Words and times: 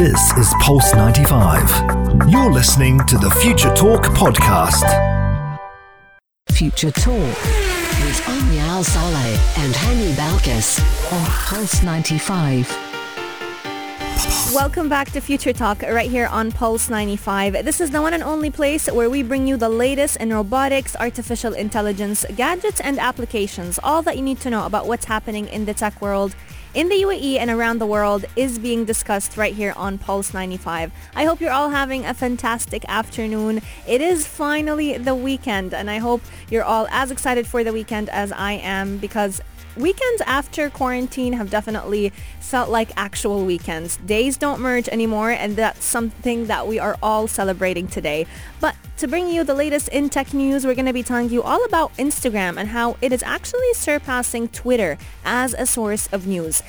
This 0.00 0.32
is 0.38 0.54
Pulse 0.60 0.94
95. 0.94 2.30
You're 2.30 2.50
listening 2.50 3.04
to 3.04 3.18
the 3.18 3.30
Future 3.42 3.68
Talk 3.74 4.04
podcast. 4.04 4.88
Future 6.52 6.90
Talk 6.90 7.12
with 7.12 8.26
Omnia 8.26 8.62
Al 8.62 8.82
Saleh 8.82 9.38
and 9.58 9.74
Hani 9.74 10.14
Balkis 10.14 10.80
on 11.12 11.26
Pulse 11.44 11.82
95. 11.82 12.90
Welcome 14.54 14.88
back 14.88 15.10
to 15.10 15.20
Future 15.20 15.52
Talk 15.52 15.82
right 15.82 16.08
here 16.10 16.28
on 16.28 16.50
Pulse 16.50 16.88
95. 16.88 17.62
This 17.62 17.78
is 17.78 17.90
the 17.90 18.00
one 18.00 18.14
and 18.14 18.22
only 18.22 18.50
place 18.50 18.90
where 18.90 19.10
we 19.10 19.22
bring 19.22 19.46
you 19.46 19.58
the 19.58 19.68
latest 19.68 20.16
in 20.16 20.32
robotics, 20.32 20.96
artificial 20.96 21.52
intelligence, 21.52 22.24
gadgets 22.36 22.80
and 22.80 22.98
applications. 22.98 23.78
All 23.84 24.00
that 24.00 24.16
you 24.16 24.22
need 24.22 24.40
to 24.40 24.48
know 24.48 24.64
about 24.64 24.86
what's 24.86 25.04
happening 25.04 25.46
in 25.48 25.66
the 25.66 25.74
tech 25.74 26.00
world 26.00 26.34
in 26.72 26.88
the 26.88 27.02
UAE 27.02 27.38
and 27.38 27.50
around 27.50 27.78
the 27.78 27.86
world 27.86 28.24
is 28.36 28.58
being 28.58 28.84
discussed 28.84 29.36
right 29.36 29.54
here 29.54 29.72
on 29.76 29.98
Pulse 29.98 30.32
95. 30.32 30.92
I 31.16 31.24
hope 31.24 31.40
you're 31.40 31.50
all 31.50 31.70
having 31.70 32.06
a 32.06 32.14
fantastic 32.14 32.84
afternoon. 32.88 33.60
It 33.88 34.00
is 34.00 34.26
finally 34.26 34.96
the 34.96 35.14
weekend 35.14 35.74
and 35.74 35.90
I 35.90 35.98
hope 35.98 36.22
you're 36.48 36.62
all 36.62 36.86
as 36.90 37.10
excited 37.10 37.46
for 37.46 37.64
the 37.64 37.72
weekend 37.72 38.08
as 38.10 38.30
I 38.30 38.52
am 38.52 38.98
because 38.98 39.40
weekends 39.76 40.22
after 40.26 40.70
quarantine 40.70 41.32
have 41.34 41.50
definitely 41.50 42.12
felt 42.40 42.70
like 42.70 42.90
actual 42.96 43.44
weekends. 43.44 43.96
Days 43.98 44.36
don't 44.36 44.60
merge 44.60 44.88
anymore, 44.88 45.30
and 45.30 45.56
that's 45.56 45.84
something 45.84 46.46
that 46.46 46.66
we 46.66 46.78
are 46.78 46.98
all 47.02 47.28
celebrating 47.28 47.86
today. 47.86 48.26
But 48.60 48.76
to 48.98 49.08
bring 49.08 49.28
you 49.28 49.44
the 49.44 49.54
latest 49.54 49.88
in 49.88 50.10
tech 50.10 50.34
news, 50.34 50.66
we're 50.66 50.74
going 50.74 50.86
to 50.86 50.92
be 50.92 51.02
telling 51.02 51.30
you 51.30 51.42
all 51.42 51.64
about 51.64 51.96
Instagram 51.96 52.58
and 52.58 52.68
how 52.68 52.96
it 53.00 53.12
is 53.12 53.22
actually 53.22 53.72
surpassing 53.74 54.48
Twitter 54.48 54.98
as 55.24 55.54
a 55.54 55.64
source 55.64 56.06
of 56.08 56.26
news 56.26 56.62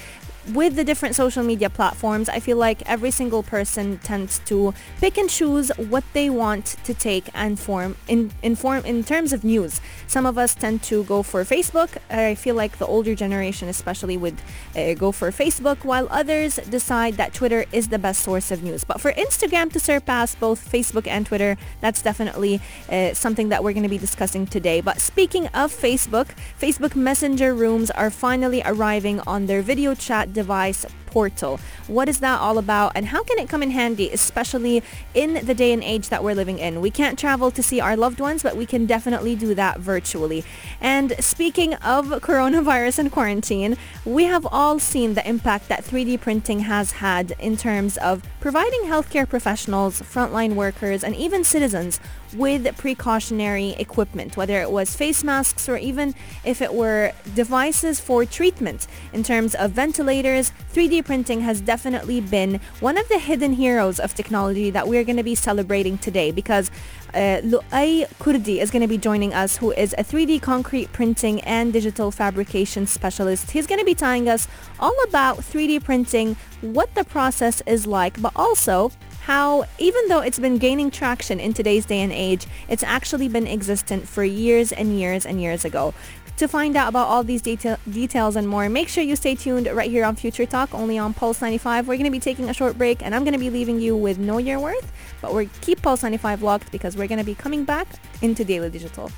with 0.53 0.75
the 0.75 0.83
different 0.83 1.15
social 1.15 1.43
media 1.43 1.69
platforms, 1.69 2.27
I 2.27 2.39
feel 2.39 2.57
like 2.57 2.81
every 2.85 3.11
single 3.11 3.43
person 3.43 3.99
tends 3.99 4.39
to 4.45 4.73
pick 4.99 5.17
and 5.17 5.29
choose 5.29 5.71
what 5.77 6.03
they 6.13 6.29
want 6.29 6.77
to 6.83 6.93
take 6.93 7.29
and 7.33 7.59
form 7.59 7.95
in 8.07 8.31
inform 8.41 8.83
in 8.85 9.03
terms 9.03 9.33
of 9.33 9.43
news. 9.43 9.81
Some 10.07 10.25
of 10.25 10.37
us 10.37 10.55
tend 10.55 10.83
to 10.83 11.03
go 11.03 11.23
for 11.23 11.43
Facebook. 11.43 11.97
I 12.09 12.35
feel 12.35 12.55
like 12.55 12.77
the 12.77 12.87
older 12.87 13.15
generation 13.15 13.69
especially 13.69 14.17
would 14.17 14.37
uh, 14.75 14.93
go 14.95 15.11
for 15.11 15.31
Facebook, 15.31 15.83
while 15.83 16.07
others 16.09 16.55
decide 16.69 17.15
that 17.15 17.33
Twitter 17.33 17.65
is 17.71 17.89
the 17.89 17.99
best 17.99 18.23
source 18.23 18.51
of 18.51 18.63
news. 18.63 18.83
But 18.83 18.99
for 18.99 19.13
Instagram 19.13 19.71
to 19.73 19.79
surpass 19.79 20.35
both 20.35 20.69
Facebook 20.71 21.07
and 21.07 21.25
Twitter, 21.25 21.57
that's 21.81 22.01
definitely 22.01 22.61
uh, 22.89 23.13
something 23.13 23.49
that 23.49 23.63
we're 23.63 23.73
going 23.73 23.83
to 23.83 23.89
be 23.89 23.97
discussing 23.97 24.47
today. 24.47 24.81
But 24.81 24.99
speaking 24.99 25.47
of 25.47 25.71
Facebook, 25.71 26.29
Facebook 26.59 26.95
Messenger 26.95 27.53
rooms 27.53 27.91
are 27.91 28.09
finally 28.09 28.61
arriving 28.65 29.19
on 29.21 29.45
their 29.45 29.61
video 29.61 29.93
chat 29.93 30.30
device 30.31 30.85
portal. 31.11 31.59
What 31.87 32.09
is 32.09 32.19
that 32.21 32.39
all 32.39 32.57
about 32.57 32.93
and 32.95 33.07
how 33.07 33.23
can 33.23 33.37
it 33.37 33.49
come 33.49 33.61
in 33.61 33.71
handy, 33.71 34.09
especially 34.09 34.81
in 35.13 35.45
the 35.45 35.53
day 35.53 35.73
and 35.73 35.83
age 35.83 36.09
that 36.09 36.23
we're 36.23 36.33
living 36.33 36.57
in? 36.57 36.81
We 36.81 36.89
can't 36.89 37.19
travel 37.19 37.51
to 37.51 37.61
see 37.61 37.79
our 37.79 37.95
loved 37.95 38.19
ones, 38.19 38.41
but 38.41 38.55
we 38.55 38.65
can 38.65 38.85
definitely 38.85 39.35
do 39.35 39.53
that 39.55 39.79
virtually. 39.79 40.43
And 40.79 41.13
speaking 41.19 41.75
of 41.75 42.07
coronavirus 42.21 42.99
and 42.99 43.11
quarantine, 43.11 43.77
we 44.05 44.23
have 44.23 44.47
all 44.51 44.79
seen 44.79 45.13
the 45.13 45.27
impact 45.27 45.67
that 45.67 45.83
3D 45.83 46.19
printing 46.21 46.61
has 46.61 46.93
had 46.93 47.35
in 47.37 47.57
terms 47.57 47.97
of 47.97 48.23
providing 48.39 48.81
healthcare 48.83 49.27
professionals, 49.27 50.01
frontline 50.01 50.55
workers, 50.55 51.03
and 51.03 51.15
even 51.15 51.43
citizens 51.43 51.99
with 52.33 52.75
precautionary 52.77 53.71
equipment, 53.71 54.37
whether 54.37 54.61
it 54.61 54.71
was 54.71 54.95
face 54.95 55.23
masks 55.23 55.67
or 55.67 55.77
even 55.77 56.15
if 56.45 56.61
it 56.61 56.73
were 56.73 57.11
devices 57.35 57.99
for 57.99 58.25
treatment 58.25 58.87
in 59.11 59.23
terms 59.23 59.53
of 59.55 59.71
ventilators, 59.71 60.53
3D 60.73 61.00
printing 61.03 61.41
has 61.41 61.61
definitely 61.61 62.21
been 62.21 62.59
one 62.79 62.97
of 62.97 63.07
the 63.09 63.19
hidden 63.19 63.53
heroes 63.53 63.99
of 63.99 64.13
technology 64.13 64.69
that 64.69 64.87
we're 64.87 65.03
going 65.03 65.17
to 65.17 65.23
be 65.23 65.35
celebrating 65.35 65.97
today 65.97 66.31
because 66.31 66.71
uh, 67.13 67.41
Luai 67.43 68.07
Kurdi 68.19 68.61
is 68.61 68.71
going 68.71 68.81
to 68.81 68.87
be 68.87 68.97
joining 68.97 69.33
us, 69.33 69.57
who 69.57 69.71
is 69.71 69.93
a 69.97 70.03
3D 70.03 70.41
concrete 70.41 70.91
printing 70.93 71.41
and 71.41 71.73
digital 71.73 72.11
fabrication 72.11 72.87
specialist. 72.87 73.51
He's 73.51 73.67
going 73.67 73.79
to 73.79 73.85
be 73.85 73.95
telling 73.95 74.29
us 74.29 74.47
all 74.79 74.95
about 75.03 75.37
3D 75.37 75.83
printing, 75.83 76.35
what 76.61 76.93
the 76.95 77.03
process 77.03 77.61
is 77.65 77.85
like, 77.85 78.21
but 78.21 78.31
also 78.35 78.91
how 79.21 79.65
even 79.77 80.07
though 80.07 80.19
it's 80.19 80.39
been 80.39 80.57
gaining 80.57 80.89
traction 80.89 81.39
in 81.39 81.53
today's 81.53 81.85
day 81.85 81.99
and 81.99 82.11
age, 82.11 82.47
it's 82.67 82.83
actually 82.83 83.27
been 83.27 83.45
existent 83.45 84.07
for 84.07 84.23
years 84.23 84.71
and 84.71 84.99
years 84.99 85.25
and 85.25 85.39
years 85.39 85.63
ago. 85.63 85.93
To 86.41 86.47
find 86.47 86.75
out 86.75 86.89
about 86.89 87.07
all 87.07 87.23
these 87.23 87.43
detail- 87.43 87.77
details 87.87 88.35
and 88.35 88.47
more, 88.47 88.67
make 88.67 88.87
sure 88.87 89.03
you 89.03 89.15
stay 89.15 89.35
tuned 89.35 89.67
right 89.67 89.91
here 89.91 90.03
on 90.03 90.15
Future 90.15 90.47
Talk, 90.47 90.73
only 90.73 90.97
on 90.97 91.13
Pulse 91.13 91.39
95. 91.39 91.87
We're 91.87 91.97
going 91.97 92.05
to 92.05 92.09
be 92.09 92.19
taking 92.19 92.49
a 92.49 92.53
short 92.53 92.79
break, 92.79 93.03
and 93.03 93.13
I'm 93.13 93.23
going 93.23 93.33
to 93.33 93.39
be 93.39 93.51
leaving 93.51 93.79
you 93.79 93.95
with 93.95 94.17
Know 94.17 94.39
Your 94.39 94.59
Worth, 94.59 94.91
but 95.21 95.35
we're 95.35 95.45
keep 95.61 95.83
Pulse 95.83 96.01
95 96.01 96.41
locked 96.41 96.71
because 96.71 96.97
we're 96.97 97.05
going 97.05 97.19
to 97.19 97.23
be 97.23 97.35
coming 97.35 97.63
back 97.63 97.87
into 98.23 98.43
Daily 98.43 98.71
Digital. 98.71 99.11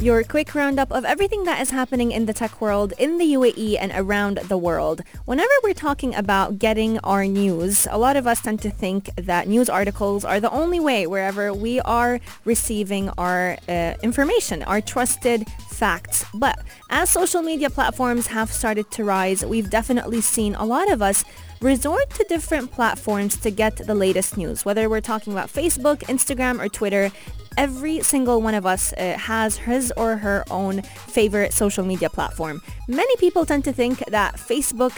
Your 0.02 0.24
quick 0.24 0.56
roundup 0.56 0.92
of 0.92 1.06
everything 1.06 1.44
that 1.44 1.62
is 1.62 1.70
happening 1.70 2.12
in 2.12 2.26
the 2.26 2.34
tech 2.34 2.60
world 2.60 2.92
in 2.98 3.20
the 3.20 3.34
UAE 3.36 3.78
and 3.80 3.92
around 3.94 4.40
the 4.50 4.58
world. 4.58 5.04
Whenever 5.26 5.52
we're 5.62 5.76
talking 5.76 6.16
about 6.16 6.58
getting 6.58 6.98
our 7.04 7.28
news, 7.28 7.88
a 7.92 8.00
lot 8.00 8.16
of 8.16 8.26
us 8.26 8.42
tend 8.42 8.64
to 8.64 8.72
think 8.72 9.12
that 9.16 9.48
news 9.48 9.70
articles 9.70 10.26
are 10.26 10.40
the 10.40 10.50
only 10.50 10.80
way 10.80 11.06
wherever 11.06 11.54
we 11.54 11.80
are 11.82 12.20
receiving 12.46 13.10
our 13.20 13.60
uh, 13.70 13.94
information, 14.02 14.64
our 14.64 14.82
trusted 14.82 15.48
facts. 15.70 16.26
But 16.34 16.58
as 16.90 17.12
social 17.12 17.44
media 17.44 17.70
platforms 17.70 18.26
have 18.26 18.52
started 18.52 18.90
to 18.92 19.04
rise, 19.04 19.46
we've 19.46 19.70
definitely 19.70 20.22
seen 20.22 20.56
a 20.56 20.66
lot 20.66 20.92
of 20.92 21.04
us 21.04 21.24
resort 21.62 22.10
to 22.10 22.26
different 22.28 22.72
platforms 22.72 23.38
to 23.38 23.52
get 23.52 23.78
the 23.78 23.96
latest 23.96 24.36
news. 24.36 24.66
Whether 24.66 24.90
we're 24.90 25.02
talking 25.02 25.32
about 25.32 25.50
Facebook, 25.50 26.00
Instagram, 26.04 26.60
or 26.60 26.68
Twitter, 26.68 27.12
every 27.58 28.02
single 28.02 28.42
one 28.42 28.56
of 28.56 28.66
us 28.66 28.94
uh, 28.94 29.18
has 29.18 29.58
his 29.58 29.94
or 29.96 30.18
her 30.18 30.44
own 30.50 30.82
favorite 30.82 31.54
social 31.54 31.86
media 31.86 32.10
platform. 32.10 32.62
Many 32.88 33.16
people 33.18 33.46
tend 33.46 33.64
to 33.66 33.74
think 33.74 34.00
that 34.08 34.36
Facebook 34.36 34.94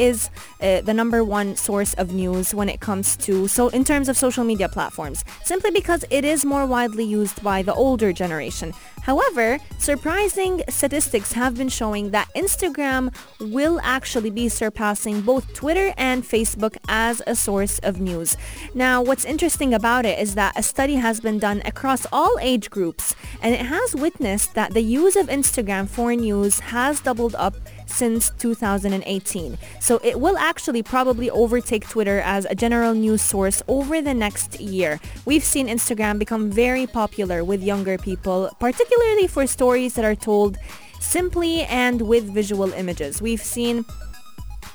is 0.00 0.30
uh, 0.60 0.80
the 0.80 0.94
number 0.94 1.22
one 1.22 1.54
source 1.56 1.92
of 1.94 2.12
news 2.12 2.54
when 2.54 2.68
it 2.68 2.80
comes 2.80 3.16
to 3.16 3.46
so 3.46 3.68
in 3.68 3.84
terms 3.84 4.08
of 4.08 4.16
social 4.16 4.44
media 4.44 4.68
platforms 4.68 5.24
simply 5.44 5.70
because 5.70 6.04
it 6.10 6.24
is 6.24 6.44
more 6.44 6.66
widely 6.66 7.04
used 7.04 7.42
by 7.42 7.62
the 7.62 7.74
older 7.74 8.12
generation 8.12 8.72
However, 9.02 9.58
surprising 9.78 10.62
statistics 10.68 11.32
have 11.32 11.56
been 11.56 11.68
showing 11.68 12.10
that 12.10 12.28
Instagram 12.36 13.14
will 13.40 13.80
actually 13.82 14.30
be 14.30 14.48
surpassing 14.48 15.22
both 15.22 15.52
Twitter 15.54 15.94
and 15.96 16.22
Facebook 16.22 16.76
as 16.88 17.22
a 17.26 17.34
source 17.34 17.78
of 17.80 18.00
news. 18.00 18.36
Now, 18.74 19.02
what's 19.02 19.24
interesting 19.24 19.72
about 19.72 20.04
it 20.04 20.18
is 20.18 20.34
that 20.34 20.58
a 20.58 20.62
study 20.62 20.96
has 20.96 21.20
been 21.20 21.38
done 21.38 21.62
across 21.64 22.06
all 22.12 22.36
age 22.40 22.70
groups 22.70 23.14
and 23.40 23.54
it 23.54 23.66
has 23.66 23.94
witnessed 23.94 24.54
that 24.54 24.74
the 24.74 24.82
use 24.82 25.16
of 25.16 25.28
Instagram 25.28 25.88
for 25.88 26.14
news 26.14 26.60
has 26.60 27.00
doubled 27.00 27.34
up 27.36 27.54
since 27.90 28.30
2018. 28.38 29.58
So 29.80 30.00
it 30.02 30.20
will 30.20 30.38
actually 30.38 30.82
probably 30.82 31.30
overtake 31.30 31.88
Twitter 31.88 32.20
as 32.20 32.46
a 32.46 32.54
general 32.54 32.94
news 32.94 33.22
source 33.22 33.62
over 33.68 34.00
the 34.00 34.14
next 34.14 34.60
year. 34.60 35.00
We've 35.24 35.44
seen 35.44 35.66
Instagram 35.68 36.18
become 36.18 36.50
very 36.50 36.86
popular 36.86 37.44
with 37.44 37.62
younger 37.62 37.98
people, 37.98 38.50
particularly 38.58 39.26
for 39.26 39.46
stories 39.46 39.94
that 39.94 40.04
are 40.04 40.14
told 40.14 40.58
simply 41.00 41.62
and 41.62 42.02
with 42.02 42.24
visual 42.32 42.72
images. 42.72 43.20
We've 43.20 43.42
seen 43.42 43.84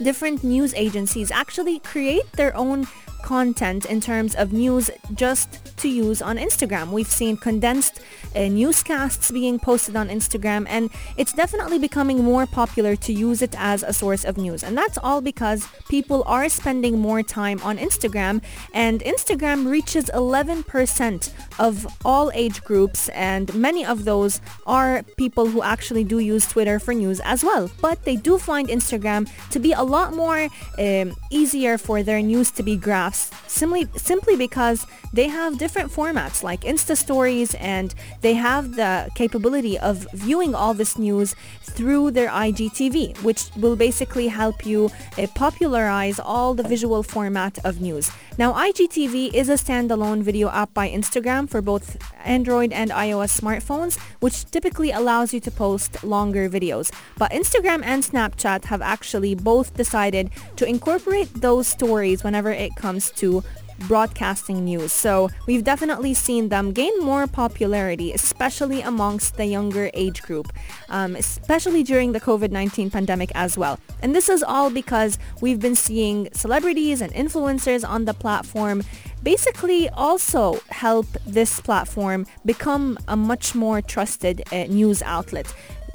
different 0.02 0.44
news 0.44 0.74
agencies 0.76 1.32
actually 1.32 1.80
create 1.80 2.30
their 2.34 2.56
own 2.56 2.88
content 3.26 3.86
in 3.86 4.00
terms 4.00 4.36
of 4.36 4.54
news 4.54 4.92
just 5.16 5.50
to 5.78 5.90
use 5.90 6.22
on 6.22 6.38
Instagram. 6.38 6.92
We've 6.92 7.16
seen 7.22 7.38
condensed 7.38 8.00
uh, 8.36 8.48
newscasts 8.48 9.32
being 9.32 9.58
posted 9.58 9.96
on 9.96 10.10
Instagram 10.10 10.68
and 10.70 10.92
it's 11.18 11.34
definitely 11.34 11.80
becoming 11.80 12.24
more 12.24 12.46
popular 12.46 12.96
to 12.98 13.12
use 13.12 13.42
it 13.42 13.56
as 13.58 13.82
a 13.82 13.94
source 13.94 14.24
of 14.26 14.38
news. 14.38 14.62
And 14.64 14.78
that's 14.78 15.00
all 15.00 15.22
because 15.22 15.68
people 15.90 16.24
are 16.28 16.48
spending 16.50 17.00
more 17.00 17.24
time 17.24 17.60
on 17.64 17.80
Instagram 17.80 18.44
and 18.74 19.02
Instagram 19.02 19.58
reaches 19.76 20.06
11% 20.14 21.32
of 21.58 21.74
all 22.06 22.32
age 22.36 22.64
groups 22.64 23.10
and 23.10 23.52
many 23.56 23.84
of 23.84 24.06
those 24.06 24.40
are 24.68 25.02
people 25.18 25.48
who 25.48 25.64
actually 25.64 26.04
do 26.04 26.20
use 26.20 26.46
Twitter 26.48 26.78
for 26.78 26.94
news 26.94 27.20
as 27.22 27.44
well. 27.44 27.72
But 27.82 28.06
they 28.06 28.18
do 28.18 28.38
find 28.38 28.70
Instagram 28.70 29.28
to 29.50 29.60
be 29.60 29.72
a 29.74 29.82
lot 29.82 30.14
more 30.14 30.48
um, 30.78 31.16
easier 31.32 31.80
for 31.80 32.04
their 32.04 32.22
news 32.22 32.52
to 32.52 32.62
be 32.62 32.78
grasped 32.78 33.15
photographs 33.16 33.52
simply 33.56 33.88
simply 33.96 34.36
because 34.36 34.86
they 35.14 35.28
have 35.28 35.58
different 35.58 35.92
formats 35.92 36.44
like 36.44 36.62
Insta 36.62 36.98
stories 36.98 37.56
and 37.56 37.96
they 38.22 38.34
have 38.34 38.76
the 38.76 39.10
capability 39.16 39.78
of 39.80 40.08
viewing 40.14 40.54
all 40.54 40.74
this 40.74 40.98
news 40.98 41.36
through 41.62 42.12
their 42.12 42.30
IGTV, 42.30 43.24
which 43.24 43.50
will 43.56 43.76
basically 43.76 44.28
help 44.28 44.66
you 44.66 44.90
uh, 45.18 45.28
popularize 45.36 46.20
all 46.20 46.54
the 46.54 46.64
visual 46.64 47.02
format 47.04 47.58
of 47.64 47.82
news. 47.82 48.12
Now, 48.38 48.52
IGTV 48.52 49.34
is 49.34 49.48
a 49.48 49.54
standalone 49.54 50.22
video 50.22 50.50
app 50.50 50.74
by 50.74 50.90
Instagram 50.90 51.50
for 51.50 51.62
both 51.62 51.98
Android 52.26 52.74
and 52.74 52.92
iOS 52.92 53.40
smartphones, 53.40 53.98
which 54.20 54.44
typically 54.52 54.92
allows 54.92 55.34
you 55.34 55.40
to 55.40 55.52
post 55.52 56.04
longer 56.04 56.50
videos. 56.50 56.92
But 57.18 57.32
Instagram 57.32 57.82
and 57.86 58.04
Snapchat 58.04 58.66
have 58.66 58.82
actually 58.82 59.36
both 59.36 59.76
decided 59.76 60.32
to 60.58 60.68
incorporate 60.68 61.30
those 61.34 61.68
stories 61.68 62.26
whenever 62.26 62.52
it 62.52 62.76
comes 62.76 63.05
to 63.12 63.44
broadcasting 63.80 64.64
news. 64.64 64.92
So 64.92 65.30
we've 65.48 65.64
definitely 65.64 66.14
seen 66.14 66.50
them 66.50 66.72
gain 66.72 66.98
more 67.00 67.28
popularity, 67.28 68.14
especially 68.14 68.82
amongst 68.82 69.36
the 69.36 69.46
younger 69.46 69.90
age 69.94 70.22
group, 70.22 70.52
um, 70.90 71.16
especially 71.16 71.84
during 71.84 72.14
the 72.14 72.22
COVID-19 72.22 72.92
pandemic 72.92 73.32
as 73.36 73.58
well. 73.58 73.80
And 74.02 74.16
this 74.16 74.30
is 74.30 74.44
all 74.44 74.70
because 74.70 75.18
we've 75.42 75.60
been 75.60 75.76
seeing 75.76 76.30
celebrities 76.34 77.02
and 77.02 77.12
influencers 77.14 77.88
on 77.88 78.06
the 78.06 78.14
platform 78.14 78.84
basically 79.24 79.90
also 79.90 80.60
help 80.70 81.08
this 81.26 81.60
platform 81.60 82.28
become 82.46 82.98
a 83.08 83.18
much 83.18 83.56
more 83.56 83.82
trusted 83.82 84.44
uh, 84.52 84.66
news 84.66 85.02
outlet. 85.02 85.52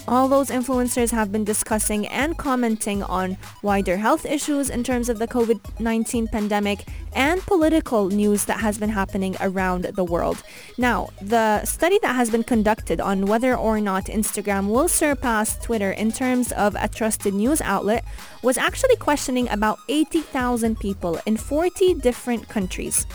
All 0.08 0.28
those 0.28 0.50
influencers 0.50 1.12
have 1.12 1.30
been 1.30 1.44
discussing 1.44 2.08
and 2.08 2.36
commenting 2.36 3.02
on 3.04 3.36
wider 3.62 3.96
health 3.96 4.26
issues 4.26 4.68
in 4.68 4.82
terms 4.82 5.08
of 5.08 5.18
the 5.18 5.28
COVID-19 5.28 6.32
pandemic 6.32 6.86
and 7.14 7.40
political 7.42 8.08
news 8.08 8.44
that 8.46 8.60
has 8.60 8.78
been 8.78 8.90
happening 8.90 9.36
around 9.40 9.84
the 9.84 10.02
world. 10.02 10.42
Now, 10.78 11.10
the 11.20 11.64
study 11.64 11.98
that 12.02 12.14
has 12.14 12.28
been 12.30 12.42
conducted 12.42 13.00
on 13.00 13.26
whether 13.26 13.54
or 13.54 13.80
not 13.80 14.06
Instagram 14.06 14.68
will 14.68 14.88
surpass 14.88 15.58
Twitter 15.58 15.92
in 15.92 16.10
terms 16.10 16.50
of 16.52 16.74
a 16.74 16.88
trusted 16.88 17.34
news 17.34 17.60
outlet 17.60 18.04
was 18.42 18.58
actually 18.58 18.96
questioning 18.96 19.48
about 19.48 19.78
80,000 19.88 20.80
people 20.80 21.20
in 21.26 21.36
40 21.36 21.94
different 21.94 22.48
countries. 22.48 23.06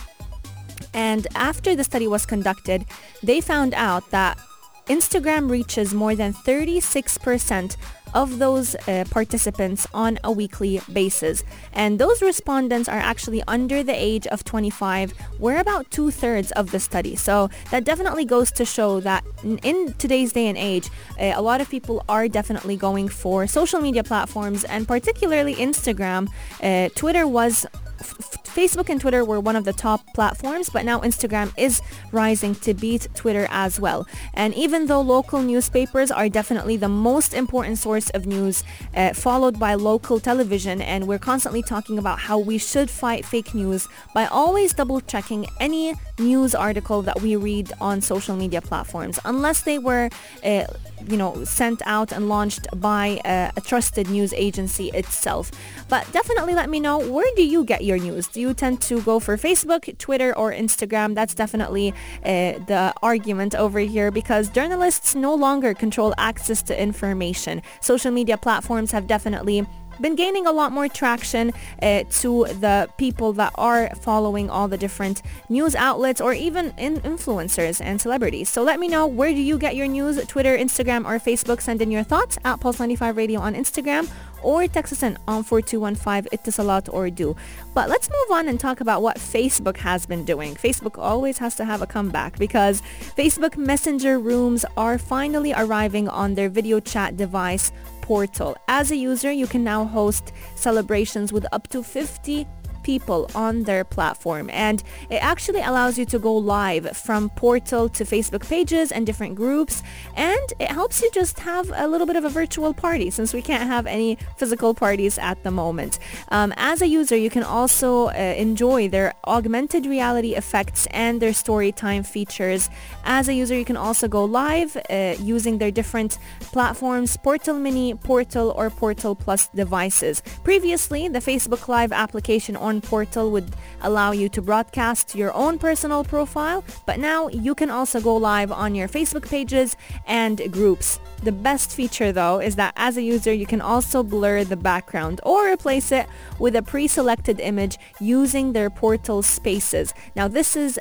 And 0.93 1.27
after 1.35 1.75
the 1.75 1.83
study 1.83 2.07
was 2.07 2.25
conducted, 2.25 2.85
they 3.21 3.41
found 3.41 3.73
out 3.73 4.09
that 4.11 4.39
Instagram 4.87 5.49
reaches 5.49 5.93
more 5.93 6.15
than 6.15 6.33
36% 6.33 7.75
of 8.13 8.39
those 8.39 8.75
uh, 8.87 9.03
participants 9.11 9.85
on 9.93 10.17
a 10.23 10.31
weekly 10.31 10.81
basis. 10.91 11.43
And 11.73 11.99
those 11.99 12.21
respondents 12.21 12.87
are 12.87 12.97
actually 12.97 13.43
under 13.47 13.83
the 13.83 13.93
age 13.93 14.25
of 14.27 14.43
25. 14.45 15.13
We're 15.37 15.59
about 15.59 15.91
two-thirds 15.91 16.51
of 16.53 16.71
the 16.71 16.79
study. 16.79 17.15
So 17.17 17.49
that 17.71 17.83
definitely 17.83 18.25
goes 18.25 18.51
to 18.53 18.65
show 18.65 19.01
that 19.01 19.25
in 19.43 19.93
today's 19.97 20.31
day 20.31 20.47
and 20.47 20.57
age, 20.57 20.89
uh, 21.19 21.33
a 21.35 21.41
lot 21.41 21.59
of 21.59 21.69
people 21.69 22.03
are 22.07 22.27
definitely 22.27 22.77
going 22.77 23.09
for 23.09 23.47
social 23.47 23.81
media 23.81 24.03
platforms 24.03 24.63
and 24.63 24.87
particularly 24.87 25.55
Instagram. 25.55 26.29
Uh, 26.63 26.89
Twitter 26.95 27.27
was 27.27 27.65
Facebook 28.06 28.90
and 28.90 29.02
Twitter 29.02 29.25
were 29.25 29.40
one 29.40 29.56
of 29.56 29.66
the 29.66 29.74
top 29.74 30.02
platforms, 30.13 30.69
but 30.69 30.86
now 30.86 31.00
Instagram 31.02 31.52
is 31.57 31.81
rising 32.12 32.56
to 32.56 32.74
beat 32.74 33.07
Twitter 33.13 33.48
as 33.50 33.80
well. 33.80 34.07
And 34.34 34.54
even 34.54 34.86
though 34.86 35.02
local 35.02 35.42
newspapers 35.42 36.10
are 36.12 36.30
definitely 36.30 36.78
the 36.78 36.90
most 36.90 37.34
important 37.34 37.78
source 37.78 38.10
of 38.12 38.25
news, 38.25 38.63
uh, 38.96 39.13
followed 39.13 39.60
by 39.60 39.75
local 39.75 40.19
television, 40.19 40.81
and 40.81 41.07
we're 41.07 41.19
constantly 41.19 41.62
talking 41.62 41.98
about 41.98 42.19
how 42.19 42.40
we 42.40 42.57
should 42.57 42.90
fight 42.90 43.25
fake 43.25 43.54
news 43.54 43.88
by 44.13 44.25
always 44.28 44.74
double 44.74 45.02
checking 45.02 45.46
any 45.60 45.94
news 46.19 46.56
article 46.56 47.02
that 47.02 47.22
we 47.22 47.36
read 47.36 47.74
on 47.81 48.02
social 48.02 48.36
media 48.36 48.62
platforms, 48.62 49.19
unless 49.25 49.63
they 49.63 49.80
were 49.80 50.10
uh, 50.44 50.66
you 51.07 51.18
know, 51.18 51.44
sent 51.44 51.81
out 51.86 52.12
and 52.12 52.30
launched 52.30 52.68
by 52.80 53.19
a, 53.25 53.51
a, 53.56 53.62
trusted 53.62 54.09
news 54.09 54.33
agency 54.33 54.89
itself. 54.89 55.51
But 55.89 56.12
definitely 56.12 56.53
let 56.53 56.69
me 56.69 56.80
know, 56.80 56.97
where 56.97 57.30
do 57.36 57.44
you 57.45 57.63
get 57.63 57.83
your 57.83 57.97
news? 57.97 58.27
Do 58.27 58.42
you 58.42 58.53
tend 58.53 58.81
to 58.83 59.01
go 59.01 59.19
for 59.19 59.38
Facebook, 59.38 59.97
Twitter, 59.97 60.36
or 60.38 60.51
Instagram? 60.51 61.15
That's 61.15 61.33
definitely 61.33 61.94
uh, 62.24 62.59
the 62.68 62.94
argument 63.03 63.56
over 63.56 63.80
here 63.80 64.12
because 64.12 64.50
journalists 64.50 65.15
no 65.15 65.33
longer 65.36 65.74
control 65.74 66.13
access 66.18 66.62
to 66.63 66.81
information. 66.81 67.62
Social 67.81 68.12
media 68.12 68.38
platforms 68.38 68.92
have 68.92 69.07
definitely 69.07 69.65
been 70.01 70.15
gaining 70.15 70.47
a 70.47 70.51
lot 70.51 70.71
more 70.71 70.88
traction 70.88 71.53
uh, 71.81 72.03
to 72.21 72.45
the 72.45 72.89
people 72.97 73.33
that 73.33 73.53
are 73.56 73.89
following 74.01 74.50
all 74.50 74.68
the 74.68 74.77
different 74.77 75.21
news 75.50 75.75
outlets 75.75 76.21
or 76.21 76.33
even 76.33 76.74
in 76.77 76.97
influencers 77.01 77.81
and 77.81 78.01
celebrities. 78.01 78.50
So 78.50 78.63
let 78.63 78.80
me 78.80 78.88
know 78.88 79.07
where 79.07 79.31
do 79.31 79.42
you 79.42 79.57
get 79.57 79.75
your 79.75 79.88
news, 79.88 80.24
Twitter, 80.27 80.57
Instagram, 80.57 81.06
or 81.06 81.19
Facebook. 81.19 81.62
Send 81.62 81.81
in 81.81 81.92
your 81.92 82.03
thoughts 82.03 82.38
at 82.44 82.59
Pulse95 82.59 83.15
Radio 83.15 83.39
on 83.39 83.56
Instagram 83.56 84.09
or 84.45 84.68
text 84.68 84.94
us 84.94 85.03
in 85.03 85.18
on 85.27 85.44
4215 85.44 86.30
Etisalat 86.38 86.94
or 86.94 87.09
du. 87.09 87.36
But 87.74 87.89
let's 87.89 88.09
move 88.09 88.38
on 88.38 88.47
and 88.47 88.59
talk 88.59 88.80
about 88.80 89.01
what 89.01 89.18
Facebook 89.18 89.77
has 89.77 90.06
been 90.06 90.24
doing. 90.24 90.56
Facebook 90.56 91.00
always 91.00 91.39
has 91.39 91.56
to 91.56 91.65
have 91.65 91.81
a 91.81 91.88
comeback 91.88 92.38
because 92.38 92.81
Facebook 93.18 93.57
Messenger 93.57 94.19
rooms 94.19 94.63
are 94.77 94.97
finally 94.97 95.51
arriving 95.53 96.07
on 96.07 96.36
their 96.36 96.50
video 96.50 96.80
chat 96.80 97.18
device 97.18 97.71
portal. 98.06 98.56
As 98.68 98.92
a 98.92 98.96
user, 98.96 99.31
you 99.31 99.48
can 99.48 99.63
now 99.63 99.84
host 99.84 100.31
celebrations 100.56 101.34
with 101.34 101.46
up 101.52 101.68
to 101.69 101.81
50 101.81 102.48
people 102.85 103.27
on 103.33 103.63
their 103.63 103.83
platform 103.83 104.47
and 104.53 104.83
it 105.09 105.21
actually 105.31 105.59
allows 105.59 105.97
you 105.97 106.05
to 106.05 106.19
go 106.19 106.31
live 106.37 106.95
from 106.95 107.29
portal 107.31 107.89
to 107.89 108.03
Facebook 108.03 108.47
pages 108.47 108.91
and 108.91 109.07
different 109.07 109.33
groups 109.33 109.81
and 110.15 110.47
it 110.59 110.71
helps 110.71 111.01
you 111.01 111.09
just 111.11 111.39
have 111.39 111.71
a 111.75 111.87
little 111.87 112.05
bit 112.05 112.15
of 112.15 112.23
a 112.23 112.29
virtual 112.29 112.75
party 112.75 113.09
since 113.09 113.33
we 113.33 113.41
can't 113.41 113.67
have 113.67 113.87
any 113.87 114.19
physical 114.37 114.75
parties 114.75 115.17
at 115.17 115.41
the 115.43 115.49
moment. 115.49 115.97
Um, 116.29 116.53
as 116.57 116.83
a 116.83 116.87
user 116.87 117.17
you 117.17 117.31
can 117.31 117.41
also 117.41 118.09
uh, 118.09 118.11
enjoy 118.47 118.87
their 118.87 119.15
augmented 119.25 119.87
reality 119.87 120.35
effects 120.35 120.87
and 120.91 121.19
their 121.19 121.33
story 121.33 121.71
time 121.71 122.03
features. 122.03 122.69
As 123.03 123.27
a 123.27 123.33
user 123.33 123.55
you 123.55 123.65
can 123.65 123.77
also 123.77 124.07
go 124.07 124.23
live 124.25 124.77
uh, 124.77 125.15
using 125.19 125.57
their 125.57 125.71
different 125.71 126.19
platforms 126.53 127.17
Portal 127.17 127.57
Mini, 127.57 127.95
Portal 127.95 128.53
or 128.55 128.69
Portal 128.69 129.15
Plus 129.15 129.47
devices. 129.47 130.21
Previously 130.43 131.07
the 131.07 131.19
Facebook 131.19 131.67
Live 131.67 131.91
application 131.91 132.55
on 132.55 132.75
portal 132.81 133.31
would 133.31 133.56
allow 133.81 134.12
you 134.12 134.30
to 134.30 134.42
broadcast 134.42 135.16
your 135.16 135.33
own 135.33 135.60
personal 135.60 136.04
profile, 136.04 136.63
but 136.86 137.00
now 137.00 137.27
you 137.30 137.56
can 137.56 137.69
also 137.69 138.00
go 138.00 138.16
live 138.16 138.51
on 138.51 138.75
your 138.75 138.88
Facebook 138.88 139.30
pages 139.30 139.75
and 140.07 140.51
groups. 140.51 141.00
The 141.24 141.31
best 141.31 141.72
feature 141.72 142.12
though 142.12 142.39
is 142.39 142.56
that 142.57 142.74
as 142.75 142.98
a 142.98 143.01
user 143.01 143.33
you 143.33 143.45
can 143.45 143.62
also 143.62 144.04
blur 144.04 144.44
the 144.44 144.57
background 144.57 145.22
or 145.24 145.51
replace 145.51 145.92
it 145.92 146.07
with 146.39 146.56
a 146.56 146.62
pre-selected 146.62 147.39
image 147.39 147.77
using 148.00 148.54
their 148.54 148.69
portal 148.69 149.21
spaces. 149.21 149.94
Now 150.16 150.28
this 150.28 150.56
is 150.56 150.80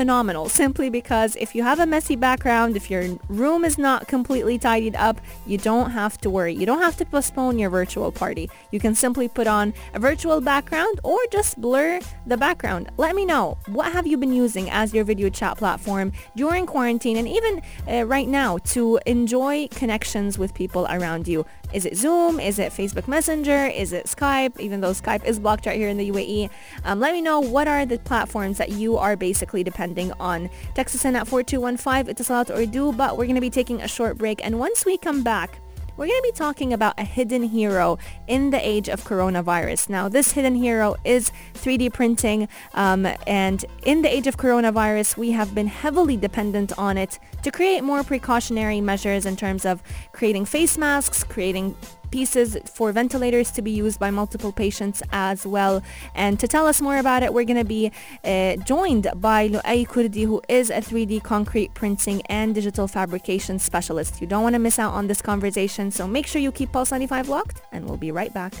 phenomenal 0.00 0.48
simply 0.48 0.88
because 0.88 1.36
if 1.36 1.54
you 1.54 1.62
have 1.62 1.78
a 1.78 1.84
messy 1.84 2.16
background, 2.16 2.74
if 2.74 2.90
your 2.90 3.18
room 3.28 3.66
is 3.66 3.76
not 3.76 4.08
completely 4.08 4.56
tidied 4.56 4.96
up, 4.96 5.20
you 5.44 5.58
don't 5.58 5.90
have 5.90 6.16
to 6.16 6.30
worry. 6.30 6.54
You 6.54 6.64
don't 6.64 6.80
have 6.80 6.96
to 6.96 7.04
postpone 7.04 7.58
your 7.58 7.68
virtual 7.68 8.10
party. 8.10 8.48
You 8.70 8.80
can 8.80 8.94
simply 8.94 9.28
put 9.28 9.46
on 9.46 9.74
a 9.92 9.98
virtual 10.00 10.40
background 10.40 11.00
or 11.04 11.18
just 11.30 11.60
blur 11.60 12.00
the 12.24 12.38
background. 12.38 12.88
Let 12.96 13.14
me 13.14 13.26
know 13.26 13.58
what 13.66 13.92
have 13.92 14.06
you 14.06 14.16
been 14.16 14.32
using 14.32 14.70
as 14.70 14.94
your 14.94 15.04
video 15.04 15.28
chat 15.28 15.58
platform 15.58 16.12
during 16.34 16.64
quarantine 16.64 17.18
and 17.18 17.28
even 17.28 17.60
uh, 17.86 18.06
right 18.06 18.26
now 18.26 18.56
to 18.72 18.98
enjoy 19.04 19.68
connections 19.68 20.38
with 20.38 20.54
people 20.54 20.86
around 20.88 21.28
you. 21.28 21.44
Is 21.72 21.86
it 21.86 21.96
Zoom? 21.96 22.40
Is 22.40 22.58
it 22.58 22.72
Facebook 22.72 23.06
Messenger? 23.06 23.66
Is 23.66 23.92
it 23.92 24.06
Skype? 24.06 24.58
Even 24.58 24.80
though 24.80 24.90
Skype 24.90 25.24
is 25.24 25.38
blocked 25.38 25.66
right 25.66 25.76
here 25.76 25.88
in 25.88 25.98
the 25.98 26.10
UAE. 26.10 26.50
Um, 26.84 26.98
let 26.98 27.12
me 27.12 27.20
know 27.20 27.38
what 27.38 27.68
are 27.68 27.86
the 27.86 27.98
platforms 27.98 28.58
that 28.58 28.70
you 28.70 28.96
are 28.96 29.14
basically 29.14 29.62
depending 29.90 30.12
on. 30.20 30.50
Text 30.74 30.94
us 30.94 31.04
in 31.04 31.16
at 31.16 31.26
4215 31.26 32.14
Etisalat 32.14 32.56
or 32.56 32.66
du, 32.66 32.92
but 32.92 33.16
we're 33.16 33.24
going 33.24 33.34
to 33.34 33.40
be 33.40 33.50
taking 33.50 33.82
a 33.82 33.88
short 33.88 34.16
break. 34.18 34.44
And 34.44 34.58
once 34.58 34.84
we 34.84 34.96
come 34.96 35.22
back, 35.22 35.60
we're 35.96 36.06
going 36.06 36.22
to 36.22 36.28
be 36.32 36.36
talking 36.36 36.72
about 36.72 36.98
a 36.98 37.04
hidden 37.04 37.42
hero 37.42 37.98
in 38.26 38.50
the 38.50 38.66
age 38.66 38.88
of 38.88 39.04
coronavirus. 39.04 39.90
Now, 39.90 40.08
this 40.08 40.32
hidden 40.32 40.54
hero 40.54 40.96
is 41.04 41.30
3D 41.54 41.92
printing, 41.92 42.48
um, 42.72 43.06
and 43.26 43.64
in 43.82 44.00
the 44.00 44.08
age 44.08 44.26
of 44.26 44.38
coronavirus, 44.38 45.18
we 45.18 45.32
have 45.32 45.54
been 45.54 45.66
heavily 45.66 46.16
dependent 46.16 46.72
on 46.78 46.96
it 46.96 47.18
to 47.42 47.50
create 47.50 47.84
more 47.84 48.02
precautionary 48.02 48.80
measures 48.80 49.26
in 49.26 49.36
terms 49.36 49.66
of 49.66 49.82
creating 50.12 50.46
face 50.46 50.78
masks, 50.78 51.22
creating 51.22 51.76
pieces 52.10 52.56
for 52.74 52.92
ventilators 52.92 53.50
to 53.52 53.62
be 53.62 53.70
used 53.70 53.98
by 53.98 54.10
multiple 54.10 54.52
patients 54.52 55.02
as 55.12 55.46
well. 55.46 55.82
And 56.14 56.38
to 56.40 56.48
tell 56.48 56.66
us 56.66 56.80
more 56.80 56.98
about 56.98 57.22
it, 57.22 57.32
we're 57.32 57.44
going 57.44 57.58
to 57.58 57.64
be 57.64 57.92
uh, 58.24 58.56
joined 58.56 59.08
by 59.16 59.48
Luai 59.48 59.86
Kurdi, 59.86 60.24
who 60.24 60.42
is 60.48 60.70
a 60.70 60.80
3D 60.80 61.22
concrete 61.22 61.74
printing 61.74 62.22
and 62.26 62.54
digital 62.54 62.88
fabrication 62.88 63.58
specialist. 63.58 64.20
You 64.20 64.26
don't 64.26 64.42
want 64.42 64.54
to 64.54 64.58
miss 64.58 64.78
out 64.78 64.92
on 64.92 65.06
this 65.06 65.22
conversation, 65.22 65.90
so 65.90 66.06
make 66.06 66.26
sure 66.26 66.40
you 66.40 66.52
keep 66.52 66.72
Pulse 66.72 66.90
95 66.92 67.28
locked, 67.28 67.62
and 67.72 67.86
we'll 67.86 67.96
be 67.96 68.12
right 68.12 68.32
back. 68.32 68.54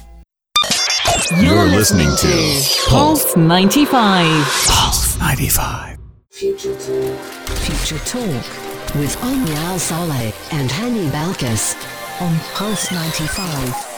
You're 1.40 1.66
listening 1.66 2.10
to 2.16 2.88
Pulse 2.88 3.36
95. 3.36 4.26
Pulse 4.66 5.18
95. 5.18 5.98
Future 6.30 6.74
Talk 8.04 8.94
with 8.94 9.16
Omnia 9.22 9.78
Saleh 9.78 10.34
and 10.52 10.70
Hani 10.70 11.10
Balkis 11.10 11.99
on 12.20 12.38
Pulse 12.54 12.92
95. 12.92 13.89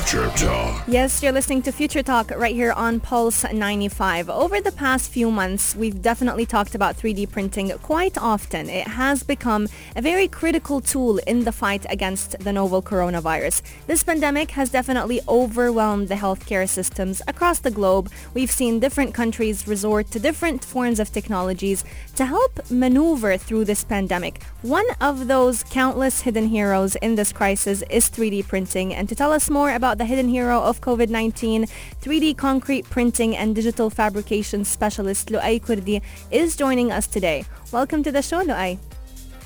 Future 0.00 0.30
Talk. 0.30 0.82
Yes, 0.88 1.22
you're 1.22 1.30
listening 1.30 1.60
to 1.62 1.72
Future 1.72 2.02
Talk 2.02 2.30
right 2.30 2.54
here 2.54 2.72
on 2.72 3.00
Pulse 3.00 3.44
95. 3.52 4.30
Over 4.30 4.58
the 4.58 4.72
past 4.72 5.10
few 5.10 5.30
months, 5.30 5.76
we've 5.76 6.00
definitely 6.00 6.46
talked 6.46 6.74
about 6.74 6.96
3D 6.96 7.30
printing 7.30 7.68
quite 7.82 8.16
often. 8.16 8.70
It 8.70 8.88
has 8.88 9.22
become 9.22 9.68
a 9.94 10.00
very 10.00 10.26
critical 10.26 10.80
tool 10.80 11.18
in 11.26 11.44
the 11.44 11.52
fight 11.52 11.84
against 11.90 12.38
the 12.38 12.50
novel 12.50 12.80
coronavirus. 12.80 13.60
This 13.86 14.02
pandemic 14.02 14.52
has 14.52 14.70
definitely 14.70 15.20
overwhelmed 15.28 16.08
the 16.08 16.14
healthcare 16.14 16.66
systems 16.66 17.20
across 17.28 17.58
the 17.58 17.70
globe. 17.70 18.10
We've 18.32 18.50
seen 18.50 18.80
different 18.80 19.12
countries 19.12 19.68
resort 19.68 20.10
to 20.12 20.18
different 20.18 20.64
forms 20.64 20.98
of 20.98 21.12
technologies 21.12 21.84
to 22.16 22.24
help 22.24 22.70
maneuver 22.70 23.36
through 23.36 23.66
this 23.66 23.84
pandemic. 23.84 24.42
One 24.62 24.86
of 24.98 25.26
those 25.26 25.62
countless 25.62 26.22
hidden 26.22 26.48
heroes 26.48 26.96
in 26.96 27.16
this 27.16 27.32
crisis 27.32 27.82
is 27.90 28.08
3D 28.08 28.48
printing. 28.48 28.94
And 28.94 29.06
to 29.10 29.14
tell 29.14 29.32
us 29.32 29.50
more 29.50 29.70
about 29.74 29.89
the 29.98 30.04
hidden 30.04 30.28
hero 30.28 30.60
of 30.60 30.80
COVID-19, 30.80 31.70
3D 32.00 32.36
concrete 32.36 32.88
printing 32.88 33.36
and 33.36 33.54
digital 33.54 33.90
fabrication 33.90 34.64
specialist 34.64 35.28
Luai 35.28 35.60
Kurdi 35.60 36.02
is 36.30 36.56
joining 36.56 36.90
us 36.92 37.06
today. 37.06 37.44
Welcome 37.72 38.02
to 38.02 38.12
the 38.12 38.22
show, 38.22 38.42
Luai. 38.42 38.78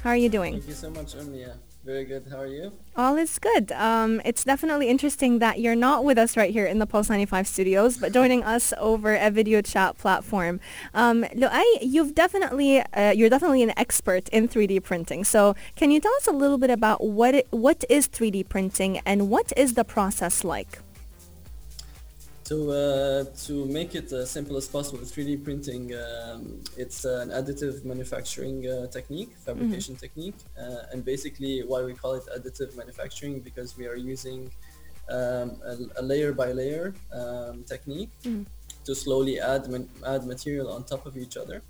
How 0.03 0.11
are 0.11 0.17
you 0.17 0.29
doing? 0.29 0.55
Thank 0.55 0.69
you 0.69 0.75
so 0.75 0.91
much. 0.91 1.15
Very 1.85 2.07
good. 2.07 2.25
How 2.31 2.39
are 2.39 2.47
you? 2.47 2.73
All 2.97 3.17
is 3.19 3.39
good. 3.39 3.71
Um, 3.73 4.23
it's 4.25 4.43
definitely 4.43 4.89
interesting 4.89 5.39
that 5.41 5.61
you're 5.61 5.77
not 5.77 6.03
with 6.03 6.17
us 6.17 6.35
right 6.35 6.51
here 6.51 6.65
in 6.65 6.79
the 6.79 6.87
Pulse 6.87 7.11
95 7.11 7.47
studios, 7.47 7.99
but 7.99 8.11
joining 8.11 8.43
us 8.55 8.73
over 8.79 9.15
a 9.15 9.31
video 9.31 9.61
chat 9.61 9.99
platform. 9.99 10.61
Um, 10.95 11.25
Luai, 11.25 11.63
you've 11.83 12.15
definitely, 12.15 12.81
uh, 12.81 13.11
you're 13.11 13.29
definitely 13.29 13.63
an 13.63 13.75
expert 13.77 14.31
in 14.31 14.49
3D 14.49 14.83
printing. 14.83 15.25
So 15.25 15.55
can 15.77 15.91
you 15.91 16.01
tell 16.01 16.15
us 16.15 16.27
a 16.27 16.33
little 16.33 16.57
bit 16.57 16.71
about 16.71 17.05
what 17.05 17.35
it, 17.35 17.49
what 17.51 17.85
is 17.91 18.09
3D 18.09 18.49
printing 18.49 19.01
and 19.05 19.29
what 19.29 19.53
is 19.55 19.75
the 19.75 19.85
process 19.85 20.43
like? 20.43 20.79
So 22.45 22.71
uh, 22.71 23.25
to 23.47 23.65
make 23.65 23.95
it 23.95 24.13
as 24.13 24.31
simple 24.31 24.59
as 24.59 24.69
possible, 24.69 24.99
3D 24.99 25.43
printing, 25.43 25.95
um, 25.95 26.61
it's 26.77 27.07
an 27.07 27.31
additive 27.31 27.87
manufacturing 27.87 28.69
uh, 28.69 28.87
technique, 28.89 29.31
fabrication 29.47 29.97
technique. 29.97 30.35
Uh, 30.59 30.93
and 30.93 31.03
basically 31.03 31.63
why 31.63 31.83
we 31.83 31.95
call 31.95 32.13
it 32.15 32.25
additive 32.37 32.77
manufacturing 32.77 33.41
because 33.41 33.79
we 33.79 33.87
are 33.87 33.97
using 33.97 34.51
um, 35.11 35.53
a, 35.65 35.77
a 36.01 36.03
layer 36.03 36.33
by 36.35 36.53
layer 36.53 36.95
um, 37.15 37.65
technique 37.65 38.11
to 38.85 38.95
slowly 38.95 39.41
add, 39.41 39.67
man- 39.71 39.89
add 40.07 40.27
material 40.27 40.69
on 40.71 40.85
top 40.85 41.07
of 41.07 41.17
each 41.17 41.39
other 41.39 41.63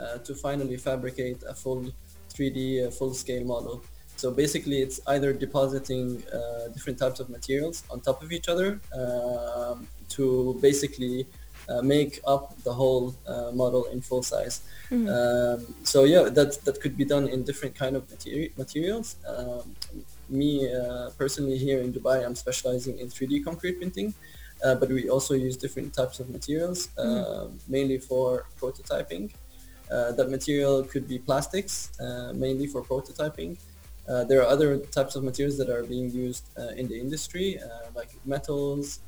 uh, 0.00 0.16
to 0.18 0.34
finally 0.34 0.78
fabricate 0.78 1.42
a 1.46 1.54
full 1.54 1.84
3D 2.32 2.86
uh, 2.86 2.90
full 2.90 3.12
scale 3.12 3.44
model. 3.44 3.82
So 4.16 4.30
basically 4.30 4.80
it's 4.80 4.98
either 5.08 5.32
depositing 5.34 6.22
uh, 6.32 6.68
different 6.68 6.98
types 6.98 7.20
of 7.20 7.28
materials 7.28 7.82
on 7.90 8.00
top 8.00 8.22
of 8.22 8.32
each 8.32 8.48
other 8.48 8.80
um, 8.94 9.88
to 10.16 10.58
basically 10.60 11.26
uh, 11.68 11.80
make 11.80 12.20
up 12.26 12.56
the 12.64 12.72
whole 12.72 13.14
uh, 13.26 13.50
model 13.52 13.84
in 13.86 14.00
full 14.00 14.22
size. 14.22 14.62
Um, 15.08 15.74
so 15.84 16.04
yeah, 16.04 16.28
that 16.28 16.58
that 16.64 16.80
could 16.80 16.96
be 16.96 17.04
done 17.04 17.28
in 17.28 17.44
different 17.44 17.74
kind 17.74 17.94
of 17.96 18.02
materi- 18.08 18.52
materials. 18.58 19.16
Um, 19.26 19.74
me 20.28 20.72
uh, 20.72 21.10
personally 21.16 21.58
here 21.58 21.80
in 21.80 21.92
Dubai, 21.92 22.24
I'm 22.24 22.34
specializing 22.34 22.98
in 22.98 23.06
3D 23.08 23.44
concrete 23.44 23.76
printing, 23.78 24.14
uh, 24.64 24.74
but 24.74 24.88
we 24.88 25.08
also 25.08 25.34
use 25.34 25.56
different 25.56 25.94
types 25.94 26.20
of 26.20 26.30
materials, 26.30 26.88
uh, 26.98 27.48
mainly 27.68 27.98
for 27.98 28.46
prototyping. 28.60 29.30
Uh, 29.90 30.12
that 30.12 30.30
material 30.30 30.82
could 30.82 31.06
be 31.06 31.18
plastics, 31.18 31.92
mainly 32.34 32.66
for 32.66 32.82
prototyping. 32.82 33.58
There 34.28 34.40
are 34.42 34.48
other 34.48 34.78
types 34.78 35.16
of 35.16 35.22
materials 35.22 35.56
that 35.58 35.68
are 35.68 35.84
being 35.84 36.10
used 36.10 36.44
in 36.76 36.88
the 36.88 36.98
industry, 36.98 37.58
like 37.94 38.10
metals, 38.24 39.00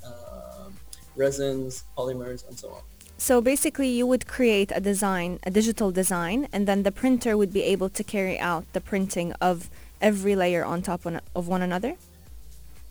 resins, 1.16 1.84
polymers, 1.96 2.46
and 2.48 2.58
so 2.58 2.68
on. 2.70 2.82
So 3.16 3.40
basically 3.40 3.88
you 3.88 4.06
would 4.06 4.26
create 4.26 4.72
a 4.74 4.80
design, 4.80 5.38
a 5.44 5.50
digital 5.50 5.90
design, 5.90 6.48
and 6.52 6.66
then 6.66 6.82
the 6.82 6.92
printer 6.92 7.36
would 7.36 7.52
be 7.52 7.62
able 7.62 7.88
to 7.90 8.02
carry 8.04 8.38
out 8.38 8.64
the 8.72 8.80
printing 8.80 9.32
of 9.40 9.70
every 10.00 10.34
layer 10.36 10.64
on 10.64 10.82
top 10.82 11.04
one- 11.04 11.20
of 11.34 11.48
one 11.48 11.62
another? 11.62 11.94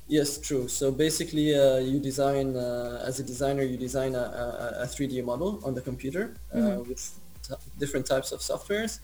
Yes, 0.07 0.37
true. 0.37 0.67
So 0.67 0.91
basically, 0.91 1.55
uh, 1.55 1.77
you 1.77 1.99
design 1.99 2.55
uh, 2.55 3.03
as 3.05 3.19
a 3.19 3.23
designer, 3.23 3.63
you 3.63 3.77
design 3.77 4.15
a, 4.15 4.19
a, 4.19 4.83
a 4.83 4.85
3D 4.85 5.23
model 5.23 5.59
on 5.63 5.73
the 5.75 5.81
computer 5.81 6.35
uh, 6.53 6.79
with 6.87 7.01
t- 7.47 7.55
different 7.79 8.05
types 8.05 8.31
of 8.31 8.39
softwares, 8.41 8.99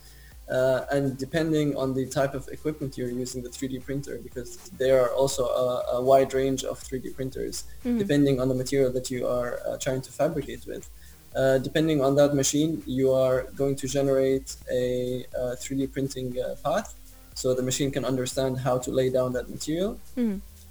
uh, 0.49 0.85
and 0.91 1.17
depending 1.17 1.75
on 1.75 1.93
the 1.93 2.05
type 2.07 2.33
of 2.33 2.47
equipment 2.49 2.97
you're 2.97 3.09
using, 3.23 3.43
the 3.43 3.49
3D 3.49 3.83
printer, 3.83 4.19
because 4.23 4.57
there 4.81 4.99
are 5.03 5.09
also 5.13 5.43
a, 5.45 5.97
a 5.97 6.01
wide 6.01 6.33
range 6.33 6.63
of 6.63 6.79
3D 6.79 7.15
printers, 7.15 7.65
depending 7.99 8.39
on 8.41 8.47
the 8.49 8.55
material 8.55 8.91
that 8.91 9.11
you 9.11 9.27
are 9.27 9.59
uh, 9.67 9.77
trying 9.77 10.01
to 10.01 10.11
fabricate 10.11 10.65
with. 10.65 10.89
Uh, 11.35 11.59
depending 11.59 12.01
on 12.01 12.15
that 12.15 12.33
machine, 12.33 12.81
you 12.87 13.13
are 13.13 13.43
going 13.55 13.75
to 13.75 13.87
generate 13.87 14.55
a, 14.71 15.23
uh 15.37 15.55
3D 15.63 15.91
printing 15.93 16.35
uh, 16.41 16.55
path, 16.63 16.95
so 17.35 17.53
the 17.53 17.61
machine 17.61 17.91
can 17.91 18.03
understand 18.03 18.57
how 18.57 18.77
to 18.79 18.89
lay 18.91 19.09
down 19.11 19.31
that 19.33 19.47
material. 19.49 19.99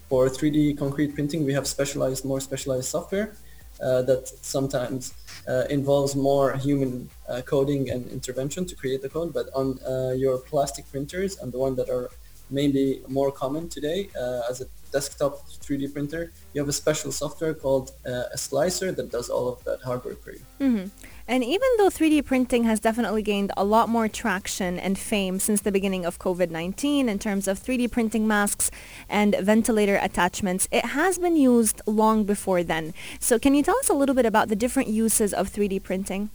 For 0.09 0.29
3D 0.29 0.77
concrete 0.79 1.15
printing, 1.15 1.45
we 1.45 1.53
have 1.53 1.67
specialized, 1.67 2.25
more 2.25 2.41
specialized 2.41 2.87
software 2.97 3.35
uh, 3.81 4.03
that 4.03 4.27
sometimes 4.43 5.13
uh, 5.49 5.65
involves 5.71 6.15
more 6.15 6.57
human 6.57 7.09
uh, 7.29 7.41
coding 7.43 7.91
and 7.91 8.11
intervention 8.11 8.65
to 8.67 8.75
create 8.77 9.03
the 9.03 9.09
code. 9.09 9.33
But 9.33 9.47
on 9.55 9.79
uh, 9.87 10.13
your 10.13 10.39
plastic 10.39 10.91
printers 10.91 11.39
and 11.39 11.53
the 11.53 11.59
one 11.59 11.75
that 11.77 11.89
are 11.89 12.11
mainly 12.51 13.03
more 13.09 13.31
common 13.31 13.69
today 13.69 14.09
uh, 14.19 14.43
as 14.51 14.61
a 14.61 14.67
desktop 14.93 15.47
3D 15.49 15.93
printer, 15.93 16.33
you 16.53 16.61
have 16.61 16.69
a 16.69 16.73
special 16.73 17.13
software 17.13 17.55
called 17.55 17.93
uh, 18.07 18.25
a 18.33 18.39
slicer 18.39 18.93
that 18.93 19.11
does 19.11 19.29
all 19.29 19.49
of 19.49 19.63
that 19.65 19.81
hardware 19.83 20.17
for 20.17 20.33
you. 20.33 20.41
And 21.31 21.45
even 21.45 21.69
though 21.77 21.91
3D 21.91 22.25
printing 22.25 22.65
has 22.65 22.81
definitely 22.81 23.21
gained 23.21 23.53
a 23.55 23.63
lot 23.63 23.91
more 23.91 24.09
traction 24.09 24.79
and 24.79 24.99
fame 24.99 25.39
since 25.39 25.61
the 25.61 25.71
beginning 25.71 26.07
of 26.07 26.19
COVID-19 26.19 27.07
in 27.07 27.19
terms 27.19 27.47
of 27.47 27.63
3D 27.63 27.93
printing 27.93 28.27
masks 28.27 28.71
and 29.11 29.37
ventilator 29.39 29.99
attachments, 30.01 30.69
it 30.73 30.87
has 30.87 31.19
been 31.19 31.37
used 31.37 31.83
long 31.85 32.25
before 32.25 32.63
then. 32.63 32.95
So 33.21 33.39
can 33.39 33.55
you 33.55 33.63
tell 33.63 33.77
us 33.77 33.91
a 33.91 33.93
little 33.93 34.15
bit 34.15 34.25
about 34.25 34.49
the 34.49 34.57
different 34.57 34.89
uses 34.89 35.35
of 35.35 35.53
3D 35.53 35.83
printing? 35.83 36.31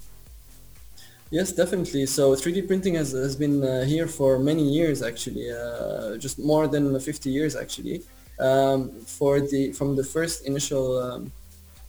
Yes, 1.32 1.52
definitely. 1.52 2.06
So 2.06 2.36
3D 2.36 2.68
printing 2.68 2.94
has, 2.94 3.14
has 3.14 3.36
been 3.36 3.64
uh, 3.64 3.86
here 3.86 4.06
for 4.06 4.38
many 4.38 4.62
years 4.62 5.02
actually, 5.02 5.52
uh, 5.52 6.18
just 6.18 6.38
more 6.38 6.68
than 6.68 7.00
50 7.00 7.32
years 7.32 7.56
actually. 7.56 8.04
Um, 8.40 8.90
for 9.02 9.40
the 9.42 9.72
from 9.74 9.96
the 9.96 10.04
first 10.04 10.46
initial 10.46 11.00
um, 11.00 11.32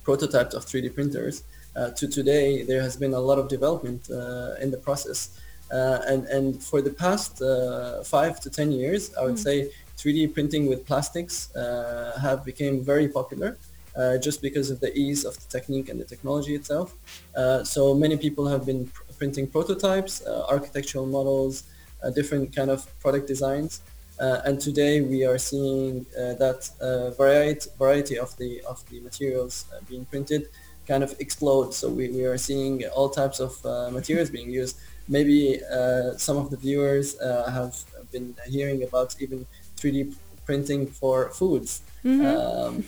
prototypes 0.04 0.54
of 0.54 0.64
3D 0.64 0.94
printers 0.94 1.42
to 1.74 2.08
today, 2.08 2.62
there 2.62 2.82
has 2.82 2.96
been 2.96 3.14
a 3.14 3.20
lot 3.20 3.38
of 3.38 3.48
development 3.48 4.10
uh, 4.10 4.54
in 4.60 4.70
the 4.70 4.76
process. 4.76 5.40
Uh, 5.72 6.00
and, 6.06 6.26
and 6.26 6.62
for 6.62 6.80
the 6.80 6.90
past 6.90 7.42
uh, 7.42 8.02
five 8.04 8.38
to 8.40 8.50
10 8.50 8.70
years, 8.72 9.14
I 9.16 9.24
would 9.24 9.38
say 9.38 9.70
3D 9.96 10.34
printing 10.34 10.66
with 10.66 10.86
plastics 10.86 11.54
uh, 11.56 12.18
have 12.20 12.44
become 12.44 12.80
very 12.80 13.08
popular. 13.08 13.56
Uh, 13.96 14.18
just 14.18 14.42
because 14.42 14.70
of 14.70 14.80
the 14.80 14.92
ease 14.98 15.24
of 15.24 15.36
the 15.36 15.46
technique 15.48 15.88
and 15.88 16.00
the 16.00 16.04
technology 16.04 16.56
itself. 16.56 16.96
Uh, 17.36 17.62
so 17.62 17.94
many 17.94 18.16
people 18.16 18.44
have 18.44 18.66
been 18.66 18.88
pr- 18.88 19.04
printing 19.18 19.46
prototypes, 19.46 20.20
uh, 20.26 20.44
architectural 20.50 21.06
models, 21.06 21.62
uh, 22.02 22.10
different 22.10 22.52
kind 22.52 22.70
of 22.70 22.80
product 22.98 23.28
designs. 23.28 23.82
Uh, 24.18 24.40
and 24.46 24.60
today 24.60 25.00
we 25.00 25.24
are 25.24 25.38
seeing 25.38 26.04
uh, 26.18 26.34
that 26.34 26.68
uh, 26.80 27.10
variety, 27.10 27.70
variety 27.78 28.18
of 28.18 28.36
the, 28.36 28.60
of 28.62 28.84
the 28.90 28.98
materials 28.98 29.66
uh, 29.72 29.78
being 29.88 30.04
printed 30.06 30.48
kind 30.86 31.02
of 31.02 31.14
explode. 31.18 31.74
So 31.74 31.88
we, 31.88 32.08
we 32.08 32.24
are 32.24 32.38
seeing 32.38 32.84
all 32.94 33.08
types 33.08 33.40
of 33.40 33.64
uh, 33.64 33.90
materials 33.90 34.30
being 34.30 34.50
used. 34.50 34.76
Maybe 35.08 35.60
uh, 35.70 36.16
some 36.16 36.36
of 36.36 36.50
the 36.50 36.56
viewers 36.56 37.18
uh, 37.18 37.50
have 37.50 37.76
been 38.12 38.34
hearing 38.46 38.82
about 38.82 39.14
even 39.20 39.46
3D 39.76 40.14
printing 40.46 40.86
for 40.86 41.30
foods. 41.30 41.82
Um, 42.04 42.84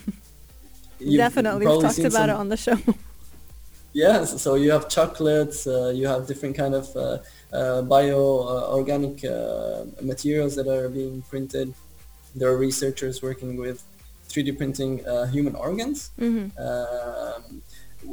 you've 0.99 1.19
Definitely, 1.19 1.67
we've 1.67 1.83
talked 1.83 1.99
about 1.99 2.29
it 2.29 2.37
on 2.37 2.49
the 2.49 2.57
show. 2.57 2.79
Yes, 3.97 4.43
so 4.43 4.57
you 4.57 4.73
have 4.73 4.91
chocolates, 4.91 5.67
uh, 5.67 5.89
you 5.89 6.07
have 6.07 6.27
different 6.27 6.55
kind 6.55 6.75
of 6.75 6.95
uh, 6.95 7.19
uh, 7.51 7.81
bio 7.81 8.19
uh, 8.19 8.77
organic 8.77 9.25
uh, 9.25 9.85
materials 10.03 10.55
that 10.57 10.69
are 10.69 10.91
being 10.91 11.23
printed. 11.31 11.73
There 12.35 12.51
are 12.51 12.59
researchers 12.59 13.23
working 13.23 13.57
with 13.57 13.83
3D 14.29 14.59
printing 14.59 15.07
uh, 15.07 15.29
human 15.29 15.55
organs. 15.55 16.11
Um, 16.59 17.63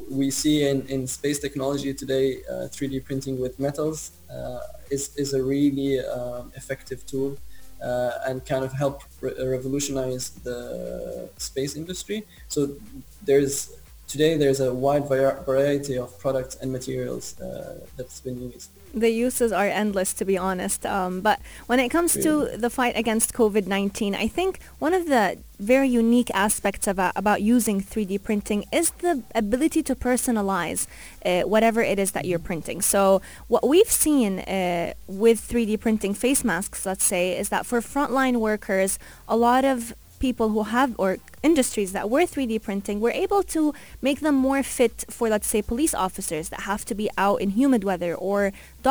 we 0.10 0.32
see 0.32 0.68
in, 0.68 0.86
in 0.88 1.08
space 1.08 1.40
technology 1.40 1.94
today, 1.94 2.44
uh, 2.50 2.68
3D 2.72 3.00
printing 3.00 3.40
with 3.40 3.60
metals 3.60 4.12
uh, 4.30 4.60
is, 4.90 5.16
is 5.18 5.34
a 5.34 5.44
really 5.44 6.00
um, 6.00 6.52
effective 6.56 7.06
tool 7.06 7.38
uh, 7.84 8.12
and 8.28 8.46
kind 8.46 8.64
of 8.64 8.74
help 8.74 9.04
re- 9.22 9.34
revolutionize 9.46 10.32
the 10.32 11.30
space 11.38 11.76
industry. 11.76 12.26
So 12.48 12.78
there's 13.22 13.76
today 14.14 14.38
there's 14.38 14.60
a 14.60 14.72
wide 14.72 15.06
variety 15.50 15.98
of 15.98 16.10
products 16.20 16.56
and 16.62 16.72
materials 16.72 17.26
uh, 17.40 17.80
that's 17.98 18.22
been 18.22 18.40
used. 18.52 18.70
The 18.94 19.10
uses 19.10 19.52
are 19.52 19.66
endless, 19.66 20.14
to 20.20 20.24
be 20.24 20.38
honest. 20.38 20.86
Um, 20.86 21.22
but 21.22 21.40
when 21.66 21.80
it 21.80 21.90
comes 21.90 22.14
to 22.26 22.32
the 22.64 22.70
fight 22.70 22.96
against 22.96 23.34
COVID-19, 23.34 24.14
I 24.26 24.28
think 24.28 24.60
one 24.78 24.94
of 24.94 25.08
the 25.08 25.40
very 25.58 25.88
unique 25.88 26.30
aspects 26.48 26.86
about, 26.86 27.14
about 27.16 27.42
using 27.42 27.82
3D 27.82 28.22
printing 28.22 28.66
is 28.72 28.92
the 29.06 29.24
ability 29.34 29.82
to 29.90 29.96
personalize 29.96 30.86
uh, 31.26 31.42
whatever 31.54 31.82
it 31.82 31.98
is 31.98 32.12
that 32.12 32.26
you're 32.26 32.46
printing. 32.52 32.84
So 32.84 33.20
what 33.48 33.68
we've 33.68 33.94
seen 34.08 34.32
uh, 34.42 34.94
with 35.08 35.40
3D 35.52 35.80
printing 35.80 36.14
face 36.14 36.44
masks, 36.44 36.86
let's 36.86 37.04
say, 37.04 37.36
is 37.36 37.50
that 37.50 37.66
for 37.66 37.82
frontline 37.82 38.38
workers, 38.50 39.00
a 39.28 39.36
lot 39.36 39.66
of 39.66 39.96
people 40.28 40.50
who 40.56 40.64
have 40.78 40.90
or 41.04 41.12
industries 41.50 41.92
that 41.92 42.06
were 42.14 42.26
3D 42.34 42.54
printing 42.68 42.98
were 43.02 43.16
able 43.26 43.44
to 43.56 43.62
make 44.08 44.20
them 44.26 44.36
more 44.48 44.64
fit 44.78 44.96
for 45.16 45.26
let's 45.34 45.50
say 45.54 45.62
police 45.74 45.94
officers 46.08 46.46
that 46.52 46.62
have 46.72 46.84
to 46.90 46.96
be 47.02 47.08
out 47.26 47.38
in 47.44 47.50
humid 47.60 47.84
weather 47.90 48.14
or 48.30 48.40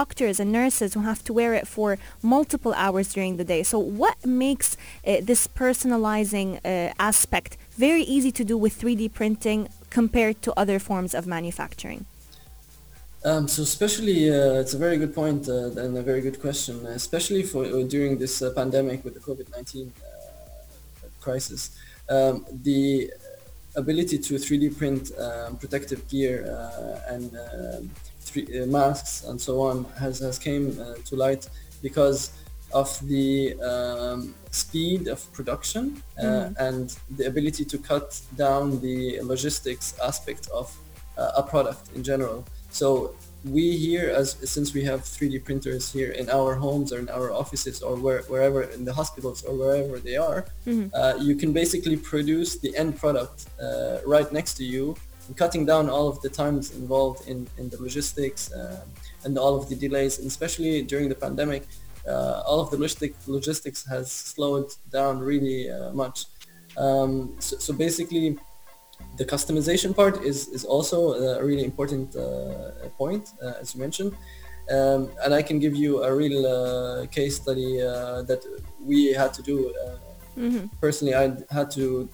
doctors 0.01 0.37
and 0.43 0.49
nurses 0.61 0.89
who 0.95 1.03
have 1.11 1.21
to 1.25 1.33
wear 1.39 1.53
it 1.61 1.67
for 1.77 1.91
multiple 2.37 2.75
hours 2.85 3.07
during 3.17 3.33
the 3.39 3.47
day. 3.55 3.63
So 3.73 3.79
what 3.79 4.17
makes 4.45 4.69
uh, 4.77 4.81
this 5.31 5.43
personalizing 5.63 6.49
uh, 6.57 6.93
aspect 7.11 7.51
very 7.87 8.05
easy 8.17 8.33
to 8.39 8.45
do 8.51 8.57
with 8.65 8.73
3D 8.83 9.03
printing 9.21 9.61
compared 9.99 10.37
to 10.45 10.49
other 10.63 10.79
forms 10.89 11.13
of 11.19 11.23
manufacturing? 11.27 12.01
Um, 13.25 13.47
so 13.47 13.63
especially, 13.63 14.19
uh, 14.31 14.63
it's 14.63 14.75
a 14.75 14.79
very 14.87 14.99
good 15.03 15.15
point 15.15 15.49
uh, 15.49 15.83
and 15.83 15.97
a 15.97 16.03
very 16.03 16.21
good 16.21 16.41
question, 16.41 16.75
especially 16.87 17.45
for 17.45 17.65
uh, 17.65 17.83
during 17.95 18.19
this 18.19 18.43
uh, 18.43 18.51
pandemic 18.51 19.05
with 19.05 19.15
the 19.15 19.21
COVID-19 19.21 19.89
uh, 19.89 20.02
crisis. 21.23 21.79
Um, 22.11 22.45
the 22.63 23.11
ability 23.77 24.19
to 24.19 24.35
3D 24.35 24.77
print 24.77 25.13
um, 25.19 25.57
protective 25.57 26.07
gear 26.09 26.35
uh, 26.47 27.15
and 27.15 27.35
um, 27.37 27.91
three, 28.21 28.47
masks 28.67 29.25
and 29.25 29.41
so 29.41 29.63
on 29.63 29.85
has, 29.99 30.19
has 30.19 30.39
came 30.39 30.77
to 31.05 31.17
light 31.17 31.49
because 31.83 32.33
of 32.75 32.89
the 33.09 33.55
um, 33.63 34.35
speed 34.51 35.09
of 35.09 35.33
production 35.33 36.03
mm. 36.23 36.55
and 36.59 36.99
the 37.17 37.27
ability 37.27 37.65
to 37.65 37.79
cut 37.79 38.21
down 38.37 38.81
the 38.81 39.21
logistics 39.23 39.95
aspect 40.03 40.49
of 40.49 40.75
a 41.17 41.43
product 41.43 41.91
in 41.95 42.03
general. 42.03 42.45
So 42.71 43.15
we 43.45 43.77
here, 43.77 44.11
as 44.11 44.37
since 44.45 44.73
we 44.73 44.85
have 44.85 45.01
3D 45.03 45.45
printers 45.45 45.93
here 45.93 46.13
in 46.13 46.31
our 46.31 46.55
homes 46.55 46.93
or 46.93 46.99
in 46.99 47.09
our 47.09 47.33
offices 47.33 47.83
or 47.83 47.97
where, 47.97 48.23
wherever 48.23 48.63
in 48.63 48.85
the 48.85 48.93
hospitals 48.93 49.43
or 49.45 49.57
wherever 49.57 49.99
they 49.99 50.17
are, 50.17 50.47
mm-hmm. 50.67 50.95
uh, 50.95 51.15
you 51.21 51.35
can 51.35 51.53
basically 51.53 51.97
produce 51.97 52.59
the 52.59 52.77
end 52.77 52.97
product 52.97 53.47
uh, 53.61 53.99
right 54.07 54.33
next 54.33 54.55
to 54.55 54.65
you, 54.65 54.95
cutting 55.37 55.67
down 55.67 55.89
all 55.89 56.09
of 56.09 56.21
the 56.21 56.29
times 56.29 56.73
involved 56.73 57.29
in, 57.29 57.49
in 57.59 57.69
the 57.69 57.81
logistics 57.81 58.53
uh, 58.53 58.85
and 59.25 59.37
all 59.39 59.57
of 59.57 59.69
the 59.69 59.75
delays, 59.75 60.19
and 60.19 60.27
especially 60.27 60.83
during 60.83 61.09
the 61.09 61.15
pandemic. 61.15 61.67
Uh, 62.07 62.43
all 62.47 62.59
of 62.59 62.69
the 62.73 62.77
logistic, 62.77 63.15
logistics 63.29 63.87
has 63.87 64.11
slowed 64.11 64.69
down 64.91 65.21
really 65.21 65.71
uh, 65.71 65.93
much. 65.93 66.27
Um, 66.77 67.37
so, 67.39 67.57
so 67.59 67.73
basically, 67.73 68.37
the 69.17 69.25
customization 69.25 69.95
part 69.95 70.23
is, 70.25 70.49
is 70.49 70.65
also 70.65 71.15
a 71.15 71.45
really 71.45 71.65
important 71.65 72.17
uh, 72.17 72.71
point, 72.97 73.33
uh, 73.43 73.53
as 73.61 73.75
you 73.75 73.81
mentioned. 73.81 74.17
Um, 74.71 75.11
and 75.25 75.35
I 75.35 75.43
can 75.43 75.59
give 75.59 75.75
you 75.75 76.03
a 76.03 76.15
real 76.15 76.47
uh, 76.47 77.07
case 77.07 77.37
study 77.37 77.79
that 77.79 78.43
we 78.81 79.13
had 79.13 79.35
to 79.35 79.43
do. 79.43 79.75
Mm-hmm. 80.37 80.67
Personally, 80.81 81.15
I 81.15 81.37
had 81.51 81.71
to 81.73 82.09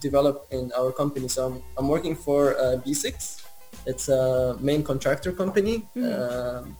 develop 0.00 0.46
in 0.50 0.72
our 0.78 0.92
company. 0.92 1.28
So 1.28 1.46
I'm, 1.46 1.62
I'm 1.76 1.88
working 1.88 2.14
for 2.14 2.54
BESIX. 2.84 3.42
It's 3.86 4.08
a 4.08 4.56
main 4.60 4.82
contractor 4.82 5.32
company. 5.32 5.86
Mm-hmm. 5.96 6.64
Um, 6.64 6.76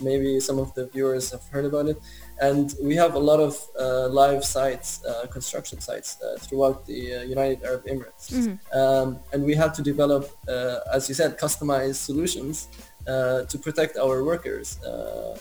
maybe 0.00 0.40
some 0.40 0.58
of 0.58 0.74
the 0.74 0.88
viewers 0.88 1.30
have 1.30 1.44
heard 1.48 1.64
about 1.64 1.86
it 1.86 2.00
and 2.40 2.74
we 2.82 2.94
have 2.94 3.14
a 3.14 3.18
lot 3.18 3.40
of 3.40 3.56
uh, 3.78 4.08
live 4.08 4.44
sites, 4.44 5.04
uh, 5.04 5.26
construction 5.26 5.80
sites 5.80 6.18
uh, 6.22 6.38
throughout 6.38 6.86
the 6.86 7.16
uh, 7.16 7.22
United 7.22 7.64
Arab 7.64 7.84
Emirates. 7.86 8.32
Mm-hmm. 8.32 8.78
Um, 8.78 9.18
and 9.32 9.44
we 9.44 9.54
had 9.54 9.74
to 9.74 9.82
develop, 9.82 10.30
uh, 10.48 10.78
as 10.92 11.08
you 11.08 11.14
said, 11.14 11.38
customized 11.38 11.96
solutions 11.96 12.68
uh, 13.06 13.42
to 13.44 13.58
protect 13.58 13.96
our 13.96 14.22
workers 14.22 14.78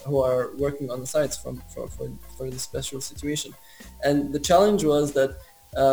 who 0.06 0.20
are 0.22 0.56
working 0.58 0.90
on 0.90 1.02
the 1.02 1.08
sites 1.08 1.38
from, 1.38 1.62
for, 1.74 1.88
for, 1.88 2.10
for 2.38 2.50
this 2.50 2.64
special 2.64 3.02
situation. 3.02 3.54
And 4.04 4.34
the 4.34 4.40
challenge 4.40 4.84
was 4.84 5.14
that 5.14 5.32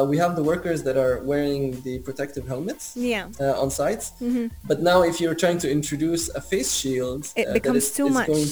we 0.09 0.17
have 0.17 0.37
the 0.37 0.43
workers 0.43 0.83
that 0.85 0.97
are 0.97 1.23
wearing 1.25 1.81
the 1.83 1.99
protective 1.99 2.47
helmets 2.47 2.97
yeah. 2.97 3.29
on 3.41 3.71
sites. 3.71 4.13
Mm-hmm. 4.23 4.47
But 4.65 4.81
now 4.81 5.03
if 5.03 5.21
you're 5.21 5.35
trying 5.35 5.59
to 5.59 5.71
introduce 5.71 6.29
a 6.31 6.41
face 6.41 6.73
shield, 6.73 7.33
it 7.37 7.53
becomes 7.53 7.85
is, 7.85 7.93
too 7.93 8.07
is 8.07 8.15
much. 8.15 8.27
Going, 8.29 8.49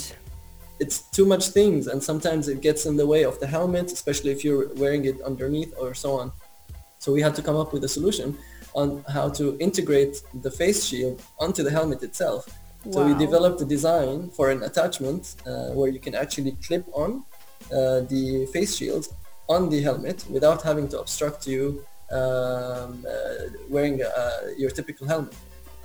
it's 0.83 0.99
too 1.17 1.27
much 1.33 1.45
things 1.59 1.83
and 1.91 1.99
sometimes 2.11 2.45
it 2.55 2.59
gets 2.69 2.83
in 2.89 2.95
the 3.03 3.09
way 3.13 3.23
of 3.31 3.35
the 3.43 3.49
helmet, 3.57 3.87
especially 3.99 4.31
if 4.37 4.41
you're 4.45 4.65
wearing 4.83 5.05
it 5.11 5.17
underneath 5.31 5.73
or 5.83 5.95
so 5.95 6.11
on. 6.21 6.27
So 7.03 7.07
we 7.17 7.21
had 7.27 7.35
to 7.39 7.43
come 7.49 7.59
up 7.63 7.71
with 7.75 7.83
a 7.91 7.93
solution 7.99 8.29
on 8.81 8.87
how 9.17 9.27
to 9.39 9.45
integrate 9.67 10.15
the 10.45 10.53
face 10.61 10.81
shield 10.89 11.17
onto 11.45 11.63
the 11.67 11.73
helmet 11.79 12.01
itself. 12.09 12.43
Wow. 12.49 12.93
So 12.93 12.99
we 13.09 13.13
developed 13.27 13.61
a 13.67 13.69
design 13.77 14.31
for 14.37 14.51
an 14.55 14.61
attachment 14.71 15.23
uh, 15.47 15.69
where 15.79 15.91
you 15.95 16.01
can 16.07 16.15
actually 16.25 16.53
clip 16.67 16.85
on 17.05 17.11
uh, 17.77 18.01
the 18.13 18.25
face 18.55 18.73
shield 18.79 19.05
on 19.49 19.69
the 19.73 19.81
helmet 19.89 20.19
without 20.37 20.61
having 20.63 20.87
to 20.93 20.97
obstruct 21.05 21.41
you 21.47 21.63
um, 22.11 23.07
uh, 23.15 23.49
wearing 23.75 23.97
uh, 24.03 24.41
your 24.63 24.71
typical 24.79 25.07
helmet. 25.07 25.35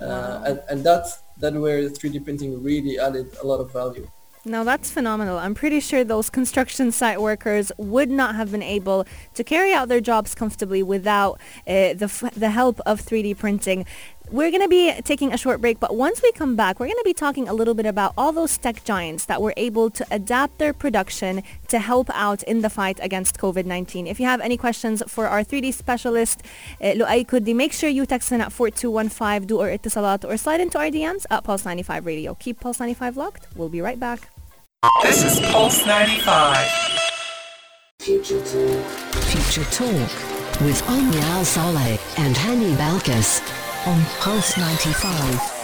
Uh, 0.00 0.06
wow. 0.06 0.42
and, 0.46 0.56
and 0.70 0.78
that's 0.88 1.10
that 1.42 1.54
where 1.54 1.80
3D 1.98 2.16
printing 2.24 2.50
really 2.70 2.98
added 2.98 3.26
a 3.42 3.46
lot 3.50 3.60
of 3.64 3.72
value. 3.72 4.06
Now 4.48 4.64
that's 4.64 4.90
phenomenal. 4.90 5.38
I'm 5.38 5.54
pretty 5.54 5.78
sure 5.78 6.04
those 6.04 6.30
construction 6.30 6.90
site 6.90 7.20
workers 7.20 7.70
would 7.76 8.10
not 8.10 8.34
have 8.34 8.50
been 8.50 8.62
able 8.62 9.06
to 9.34 9.44
carry 9.44 9.74
out 9.74 9.88
their 9.88 10.00
jobs 10.00 10.34
comfortably 10.34 10.82
without 10.82 11.34
uh, 11.66 11.92
the, 11.92 12.04
f- 12.04 12.34
the 12.34 12.50
help 12.50 12.80
of 12.86 13.02
3D 13.02 13.36
printing. 13.36 13.84
We're 14.30 14.50
going 14.50 14.62
to 14.62 14.68
be 14.68 14.92
taking 15.02 15.32
a 15.32 15.38
short 15.38 15.60
break, 15.60 15.80
but 15.80 15.96
once 15.96 16.22
we 16.22 16.32
come 16.32 16.54
back, 16.54 16.80
we're 16.80 16.86
going 16.86 16.98
to 16.98 17.04
be 17.04 17.14
talking 17.14 17.48
a 17.48 17.54
little 17.54 17.72
bit 17.74 17.86
about 17.86 18.12
all 18.16 18.30
those 18.32 18.56
tech 18.58 18.84
giants 18.84 19.24
that 19.26 19.40
were 19.40 19.54
able 19.56 19.88
to 19.90 20.06
adapt 20.10 20.58
their 20.58 20.74
production 20.74 21.42
to 21.68 21.78
help 21.78 22.10
out 22.12 22.42
in 22.42 22.60
the 22.60 22.68
fight 22.68 22.98
against 23.02 23.38
COVID-19. 23.38 24.06
If 24.06 24.20
you 24.20 24.26
have 24.26 24.42
any 24.42 24.58
questions 24.58 25.02
for 25.08 25.28
our 25.28 25.42
3D 25.42 25.72
specialist, 25.72 26.42
uh, 26.82 26.92
Luai 26.92 27.26
Kurdi, 27.26 27.54
make 27.54 27.72
sure 27.72 27.88
you 27.88 28.04
text 28.04 28.32
in 28.32 28.42
at 28.42 28.52
4215, 28.52 29.46
du 29.46 29.58
or 29.58 29.68
Etisalat, 29.68 30.24
or 30.28 30.36
slide 30.36 30.60
into 30.60 30.78
our 30.78 30.90
DMs 30.90 31.24
at 31.30 31.44
Pulse 31.44 31.64
95 31.64 32.04
Radio. 32.04 32.34
Keep 32.34 32.60
Pulse 32.60 32.80
95 32.80 33.16
locked. 33.16 33.46
We'll 33.56 33.70
be 33.70 33.80
right 33.80 33.98
back. 33.98 34.28
This 35.02 35.24
is 35.24 35.40
Pulse 35.50 35.84
95. 35.86 36.56
Future 37.98 38.38
Talk. 38.38 38.84
Future 39.24 39.68
Talk 39.72 40.60
with 40.60 40.88
Omnia 40.88 41.44
Saleh 41.44 41.98
and 42.18 42.36
Hani 42.36 42.76
Balkis 42.76 43.40
on 43.88 44.00
Pulse 44.20 44.56
95. 44.56 45.57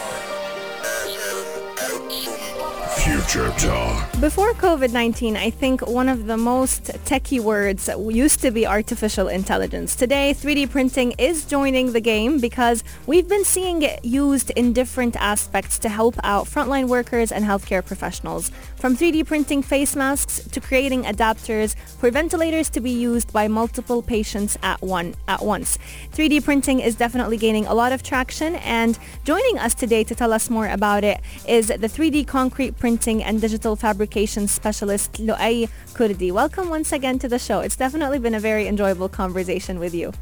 Future 2.99 3.51
Talk. 3.59 4.21
Before 4.21 4.53
COVID-19, 4.53 5.37
I 5.37 5.51
think 5.51 5.87
one 5.87 6.09
of 6.09 6.27
the 6.27 6.37
most 6.37 6.85
techie 7.05 7.41
words 7.41 7.89
used 7.89 8.41
to 8.41 8.51
be 8.51 8.67
artificial 8.67 9.29
intelligence. 9.29 9.97
Today, 9.97 10.33
3D 10.33 10.71
printing 10.71 11.13
is 11.19 11.45
joining 11.45 11.93
the 11.93 12.01
game 12.01 12.39
because 12.39 12.85
we've 13.07 13.29
been 13.29 13.45
seeing 13.45 13.83
it 13.83 14.05
used 14.05 14.51
in 14.51 14.73
different 14.73 15.17
aspects 15.17 15.79
to 15.81 15.89
help 15.89 16.15
out 16.23 16.47
frontline 16.47 16.87
workers 16.89 17.33
and 17.33 17.45
healthcare 17.45 17.85
professionals. 17.85 18.51
From 18.77 18.97
3D 18.97 19.27
printing 19.27 19.63
face 19.63 19.97
masks 19.97 20.45
to 20.49 20.61
creating 20.61 21.03
adapters 21.05 21.77
for 21.99 22.11
ventilators 22.11 22.71
to 22.71 22.81
be 22.81 22.91
used 22.91 23.33
by 23.33 23.49
multiple 23.49 24.03
patients 24.03 24.57
at 24.63 24.81
one 24.81 25.15
at 25.27 25.43
once. 25.43 25.79
3D 26.13 26.45
printing 26.45 26.81
is 26.81 26.95
definitely 26.95 27.37
gaining 27.37 27.67
a 27.67 27.75
lot 27.75 27.93
of 27.93 28.03
traction 28.03 28.55
and 28.57 28.99
joining 29.25 29.59
us 29.59 29.75
today 29.75 30.05
to 30.05 30.15
tell 30.15 30.33
us 30.33 30.49
more 30.49 30.69
about 30.69 31.03
it 31.03 31.21
is 31.49 31.69
the 31.69 31.89
3D 31.89 32.27
concrete 32.27 32.77
printing 32.85 33.25
and 33.25 33.41
digital 33.41 33.77
fabrication 33.77 34.47
specialist 34.47 35.15
Luai 35.15 35.71
Kurdi. 35.95 36.31
Welcome 36.31 36.69
once 36.69 36.93
again 36.93 37.19
to 37.19 37.27
the 37.27 37.39
show. 37.39 37.61
It's 37.61 37.77
definitely 37.77 38.19
been 38.19 38.35
a 38.35 38.41
very 38.41 38.69
enjoyable 38.69 39.09
conversation 39.09 39.79
with 39.79 39.95
you. 39.95 40.13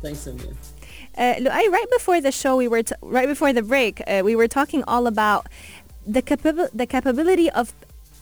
Thanks, 0.00 0.26
Amir. 0.26 0.56
Uh, 1.18 1.34
Luai, 1.44 1.70
right 1.70 1.90
before 1.92 2.18
the 2.22 2.32
show, 2.32 2.56
we 2.56 2.66
were 2.66 2.82
t- 2.82 2.94
right 3.02 3.28
before 3.28 3.52
the 3.52 3.60
break, 3.62 4.00
uh, 4.06 4.22
we 4.24 4.34
were 4.34 4.48
talking 4.48 4.82
all 4.88 5.06
about 5.06 5.48
the, 6.06 6.22
capa- 6.22 6.70
the 6.72 6.86
capability 6.86 7.50
of 7.50 7.74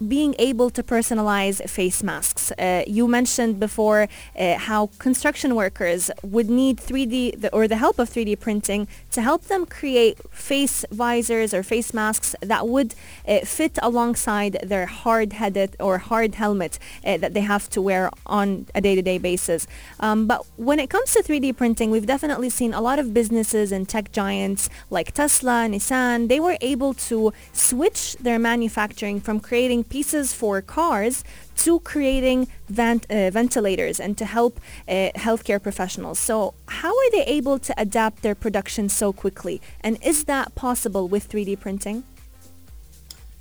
being 0.06 0.34
able 0.38 0.70
to 0.70 0.82
personalize 0.82 1.66
face 1.68 2.02
masks. 2.02 2.52
Uh, 2.52 2.84
you 2.87 3.08
mentioned 3.08 3.58
before 3.58 4.08
uh, 4.38 4.56
how 4.56 4.90
construction 4.98 5.54
workers 5.54 6.11
would 6.22 6.48
need 6.48 6.76
3D 6.78 7.40
the, 7.40 7.52
or 7.52 7.66
the 7.66 7.76
help 7.76 7.98
of 7.98 8.08
3D 8.08 8.38
printing 8.38 8.87
to 9.11 9.22
help 9.22 9.44
them 9.44 9.66
create 9.66 10.18
face 10.30 10.84
visors 10.90 11.52
or 11.52 11.62
face 11.62 11.92
masks 11.92 12.34
that 12.40 12.68
would 12.68 12.94
uh, 13.26 13.40
fit 13.40 13.78
alongside 13.82 14.58
their 14.62 14.87
hard-headed 14.87 15.76
or 15.80 15.98
hard 15.98 16.34
helmet 16.37 16.78
uh, 17.04 17.16
that 17.16 17.34
they 17.34 17.40
have 17.40 17.68
to 17.70 17.80
wear 17.80 18.11
on 18.26 18.66
a 18.74 18.80
day-to-day 18.80 19.18
basis. 19.18 19.66
Um, 20.00 20.26
but 20.26 20.46
when 20.56 20.78
it 20.78 20.90
comes 20.90 21.12
to 21.14 21.22
3D 21.22 21.56
printing, 21.56 21.90
we've 21.90 22.06
definitely 22.06 22.50
seen 22.50 22.72
a 22.72 22.80
lot 22.80 22.98
of 22.98 23.12
businesses 23.12 23.72
and 23.72 23.88
tech 23.88 24.12
giants 24.12 24.68
like 24.90 25.12
Tesla, 25.12 25.66
Nissan, 25.68 26.28
they 26.28 26.40
were 26.40 26.56
able 26.61 26.94
to 26.94 27.32
switch 27.52 28.16
their 28.16 28.38
manufacturing 28.38 29.20
from 29.20 29.40
creating 29.40 29.84
pieces 29.88 30.33
for 30.33 30.61
cars 30.62 31.24
to 31.57 31.81
creating 31.81 32.48
vent, 32.68 33.07
uh, 33.11 33.31
ventilators 33.31 33.98
and 34.01 34.16
to 34.18 34.24
help 34.24 34.61
uh, 34.88 35.11
healthcare 35.16 35.62
professionals. 35.62 36.18
So 36.18 36.55
how 36.66 36.90
are 36.90 37.11
they 37.11 37.24
able 37.24 37.59
to 37.59 37.74
adapt 37.77 38.22
their 38.22 38.35
production 38.35 38.88
so 38.88 39.12
quickly? 39.12 39.61
And 39.81 39.98
is 40.03 40.24
that 40.24 40.55
possible 40.55 41.09
with 41.09 41.29
3D 41.29 41.61
printing? 41.61 42.05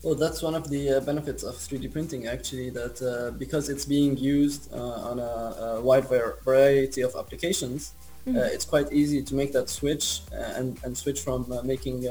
Well, 0.03 0.15
that's 0.15 0.41
one 0.41 0.55
of 0.55 0.69
the 0.69 0.97
uh, 0.97 0.99
benefits 1.01 1.43
of 1.43 1.55
3D 1.55 1.91
printing 1.91 2.27
actually, 2.27 2.69
that 2.69 3.01
uh, 3.01 3.31
because 3.37 3.67
it's 3.67 3.85
being 3.85 4.15
used 4.15 4.71
uh, 4.73 5.09
on 5.09 5.19
a, 5.19 5.23
a, 5.23 5.81
wide 5.81 6.07
variety 6.45 7.01
of 7.01 7.15
applications, 7.15 7.93
mm-hmm. 8.27 8.37
it's 8.37 8.63
quite 8.63 8.91
easy 8.93 9.23
to 9.23 9.35
make 9.35 9.51
that 9.53 9.69
switch 9.69 10.21
and, 10.31 10.79
and 10.83 10.95
switch 10.95 11.21
from 11.21 11.51
making 11.63 12.03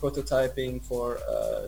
prototyping 0.00 0.82
for 0.82 1.18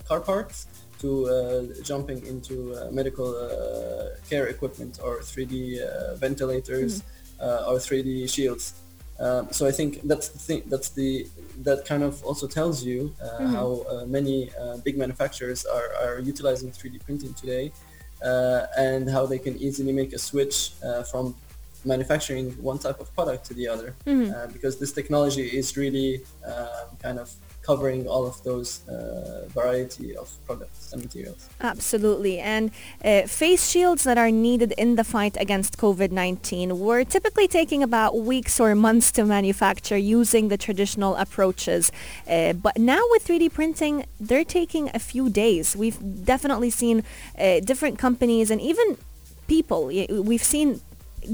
car 0.09 0.21
parts 0.21 0.67
to 1.01 1.27
uh, 1.27 1.63
jumping 1.83 2.25
into 2.27 2.75
uh, 2.75 2.91
medical 2.91 3.29
uh, 3.35 4.17
care 4.29 4.47
equipment 4.49 4.99
or 5.03 5.21
3D 5.21 6.19
ventilators 6.19 7.03
mm. 7.41 7.69
or 7.69 7.77
3D 7.79 8.29
shields. 8.33 8.75
Um, 9.21 9.49
so 9.53 9.67
I 9.67 9.71
think 9.71 10.01
that's 10.05 10.29
the 10.29 10.39
thing. 10.39 10.63
That's 10.67 10.89
the 10.91 11.27
that 11.63 11.85
kind 11.85 12.03
of 12.03 12.25
also 12.25 12.47
tells 12.47 12.83
you 12.83 13.15
uh, 13.23 13.27
mm-hmm. 13.27 13.55
how 13.55 13.85
uh, 13.91 14.07
many 14.07 14.51
uh, 14.59 14.79
big 14.79 14.97
manufacturers 14.97 15.67
are, 15.67 15.93
are 16.03 16.19
utilizing 16.21 16.71
3D 16.71 17.05
printing 17.05 17.35
today, 17.35 17.71
and 18.23 19.11
how 19.11 19.27
they 19.27 19.39
can 19.39 19.59
easily 19.59 19.93
make 19.93 20.15
a 20.15 20.19
switch 20.19 20.73
from 21.11 21.35
manufacturing 21.85 22.51
one 22.63 22.79
type 22.79 22.99
of 22.99 23.15
product 23.15 23.45
to 23.47 23.55
the 23.55 23.69
other, 23.69 23.95
mm-hmm. 24.07 24.53
because 24.55 24.79
this 24.79 24.93
technology 24.93 25.47
is 25.61 25.77
really 25.77 26.23
um, 26.47 26.97
kind 27.03 27.19
of 27.19 27.31
covering 27.71 28.03
all 28.13 28.25
of 28.33 28.37
those 28.49 28.71
uh, 28.89 29.47
variety 29.59 30.09
of 30.23 30.27
products 30.47 30.93
and 30.93 30.99
materials. 31.07 31.41
Absolutely. 31.73 32.35
And 32.55 32.65
uh, 33.05 33.23
face 33.43 33.65
shields 33.73 34.03
that 34.09 34.19
are 34.25 34.33
needed 34.49 34.71
in 34.85 34.91
the 35.01 35.07
fight 35.15 35.37
against 35.45 35.71
COVID-19 35.85 36.79
were 36.87 37.05
typically 37.17 37.49
taking 37.61 37.81
about 37.91 38.13
weeks 38.33 38.55
or 38.63 38.75
months 38.75 39.09
to 39.17 39.23
manufacture 39.25 40.01
using 40.21 40.45
the 40.53 40.59
traditional 40.67 41.13
approaches. 41.25 41.83
Uh, 42.29 42.53
but 42.67 42.75
now 42.93 43.03
with 43.13 43.23
3D 43.29 43.53
printing, 43.61 43.95
they're 44.29 44.51
taking 44.61 44.85
a 45.01 45.01
few 45.13 45.25
days. 45.45 45.77
We've 45.83 46.01
definitely 46.35 46.71
seen 46.83 46.97
uh, 47.39 47.61
different 47.71 47.97
companies 48.07 48.47
and 48.53 48.61
even 48.71 48.87
people. 49.47 49.81
We've 50.31 50.49
seen 50.57 50.81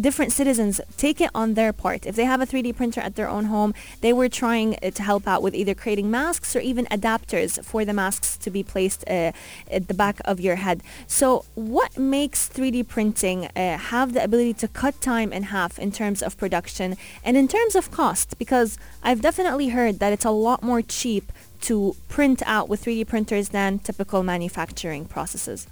different 0.00 0.32
citizens 0.32 0.80
take 0.96 1.20
it 1.20 1.30
on 1.34 1.54
their 1.54 1.72
part. 1.72 2.06
If 2.06 2.16
they 2.16 2.24
have 2.24 2.40
a 2.40 2.46
3D 2.46 2.76
printer 2.76 3.00
at 3.00 3.16
their 3.16 3.28
own 3.28 3.46
home, 3.46 3.74
they 4.00 4.12
were 4.12 4.28
trying 4.28 4.76
uh, 4.82 4.90
to 4.90 5.02
help 5.02 5.26
out 5.26 5.42
with 5.42 5.54
either 5.54 5.74
creating 5.74 6.10
masks 6.10 6.54
or 6.56 6.60
even 6.60 6.86
adapters 6.86 7.62
for 7.64 7.84
the 7.84 7.92
masks 7.92 8.36
to 8.38 8.50
be 8.50 8.62
placed 8.62 9.04
uh, 9.08 9.32
at 9.70 9.88
the 9.88 9.94
back 9.94 10.20
of 10.24 10.40
your 10.40 10.56
head. 10.56 10.82
So 11.06 11.44
what 11.54 11.98
makes 11.98 12.48
3D 12.48 12.88
printing 12.88 13.46
uh, 13.56 13.78
have 13.78 14.12
the 14.12 14.22
ability 14.22 14.54
to 14.54 14.68
cut 14.68 15.00
time 15.00 15.32
in 15.32 15.44
half 15.44 15.78
in 15.78 15.92
terms 15.92 16.22
of 16.22 16.36
production 16.36 16.96
and 17.24 17.36
in 17.36 17.48
terms 17.48 17.74
of 17.74 17.90
cost? 17.90 18.38
Because 18.38 18.78
I've 19.02 19.20
definitely 19.20 19.68
heard 19.68 19.98
that 20.00 20.12
it's 20.12 20.24
a 20.24 20.30
lot 20.30 20.62
more 20.62 20.82
cheap 20.82 21.32
to 21.62 21.96
print 22.08 22.42
out 22.46 22.68
with 22.68 22.84
3D 22.84 23.06
printers 23.06 23.50
than 23.50 23.78
typical 23.78 24.22
manufacturing 24.22 25.06
processes. 25.06 25.66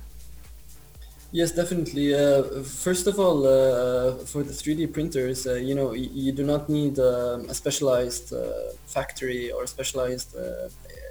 Yes, 1.35 1.51
definitely. 1.51 2.15
Uh, 2.15 2.63
first 2.63 3.09
of 3.09 3.19
all, 3.19 3.45
uh, 3.45 4.15
for 4.25 4.45
the 4.45 4.53
3D 4.53 4.93
printers, 4.93 5.49
uh, 5.49 5.55
you 5.55 5.75
know, 5.75 5.93
you, 5.93 6.09
you, 6.13 6.31
do 6.31 6.45
not 6.45 6.69
need 6.69 6.97
um, 7.01 7.51
a 7.51 7.55
specialized 7.55 8.33
uh, 8.33 8.71
factory 8.87 9.51
or 9.51 9.67
specialized 9.67 10.37
uh, 10.37 10.69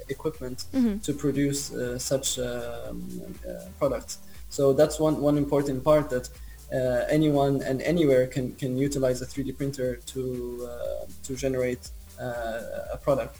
equipment 0.08 0.64
mm-hmm. 0.72 0.96
to 1.00 1.12
produce 1.12 1.74
uh, 1.74 1.98
such 1.98 2.38
um, 2.38 3.06
products. 3.78 4.16
So 4.48 4.72
that's 4.72 4.98
one, 4.98 5.20
one 5.20 5.36
important 5.36 5.84
part 5.84 6.08
that 6.08 6.30
anyone 7.10 7.60
and 7.60 7.82
anywhere 7.82 8.26
can, 8.26 8.54
can 8.54 8.78
utilize 8.78 9.20
a 9.20 9.26
3D 9.26 9.58
printer 9.58 9.96
to, 10.12 10.66
to 11.24 11.36
generate 11.36 11.90
a 12.18 12.98
product. 13.02 13.36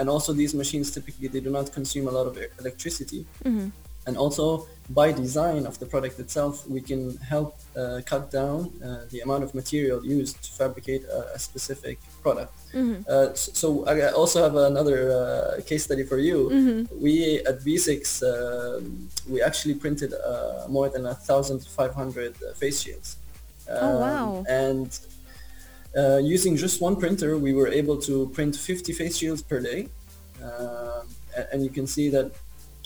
and 0.00 0.08
also 0.08 0.32
these 0.32 0.54
machines 0.54 0.90
typically, 0.90 1.28
they 1.28 1.40
do 1.40 1.50
not 1.50 1.70
consume 1.70 2.08
a 2.08 2.10
lot 2.18 2.26
of 2.26 2.38
electricity. 2.58 3.26
Mm-hmm 3.44 3.68
and 4.06 4.16
also 4.16 4.66
by 4.90 5.12
design 5.12 5.66
of 5.66 5.78
the 5.78 5.86
product 5.86 6.18
itself, 6.20 6.68
we 6.68 6.80
can 6.80 7.16
help 7.16 7.56
uh, 7.76 8.00
cut 8.04 8.30
down 8.30 8.70
uh, 8.84 9.06
the 9.10 9.20
amount 9.20 9.42
of 9.42 9.54
material 9.54 10.04
used 10.04 10.42
to 10.44 10.52
fabricate 10.52 11.04
a, 11.04 11.34
a 11.34 11.38
specific 11.38 11.98
product. 12.22 12.52
Mm-hmm. 12.74 13.02
Uh, 13.08 13.32
so, 13.34 13.86
I 13.86 14.10
also 14.12 14.42
have 14.42 14.56
another 14.56 15.10
uh, 15.10 15.62
case 15.62 15.84
study 15.84 16.02
for 16.02 16.18
you. 16.18 16.50
Mm-hmm. 16.50 17.02
We 17.02 17.38
at 17.46 17.60
BESIX, 17.60 18.02
um, 18.22 19.08
we 19.28 19.40
actually 19.40 19.74
printed 19.74 20.12
uh, 20.12 20.66
more 20.68 20.88
than 20.90 21.04
1,500 21.04 22.34
uh, 22.36 22.52
face 22.54 22.82
shields. 22.82 23.16
Um, 23.68 23.78
oh, 23.80 24.00
wow. 24.00 24.44
And 24.48 24.98
using 26.22 26.56
just 26.56 26.82
one 26.82 26.96
printer, 26.96 27.38
we 27.38 27.54
were 27.54 27.68
able 27.68 27.96
to 28.02 28.28
print 28.30 28.54
50 28.54 28.92
face 28.92 29.16
shields 29.16 29.42
per 29.42 29.60
day. 29.60 29.88
And 31.50 31.64
you 31.64 31.70
can 31.70 31.86
see 31.86 32.10
that 32.10 32.32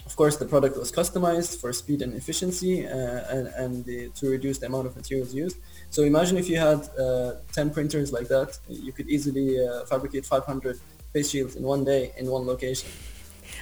of 0.08 0.16
course, 0.16 0.36
the 0.42 0.46
product 0.46 0.74
was 0.82 0.90
customized 0.90 1.60
for 1.60 1.70
speed 1.82 2.00
and 2.00 2.12
efficiency 2.14 2.74
uh, 2.86 2.90
and, 3.36 3.46
and 3.62 3.72
the, 3.84 4.08
to 4.18 4.30
reduce 4.36 4.56
the 4.58 4.66
amount 4.66 4.86
of 4.86 4.96
materials 4.96 5.34
used. 5.34 5.58
So 5.90 6.02
imagine 6.02 6.36
if 6.38 6.48
you 6.48 6.58
had 6.58 6.80
uh, 6.98 7.34
10 7.52 7.70
printers 7.76 8.10
like 8.10 8.28
that, 8.28 8.58
you 8.68 8.92
could 8.96 9.08
easily 9.08 9.48
uh, 9.64 9.84
fabricate 9.84 10.24
500 10.24 10.80
face 11.12 11.28
shields 11.30 11.56
in 11.56 11.62
one 11.62 11.84
day 11.84 12.12
in 12.16 12.26
one 12.26 12.46
location. 12.46 12.88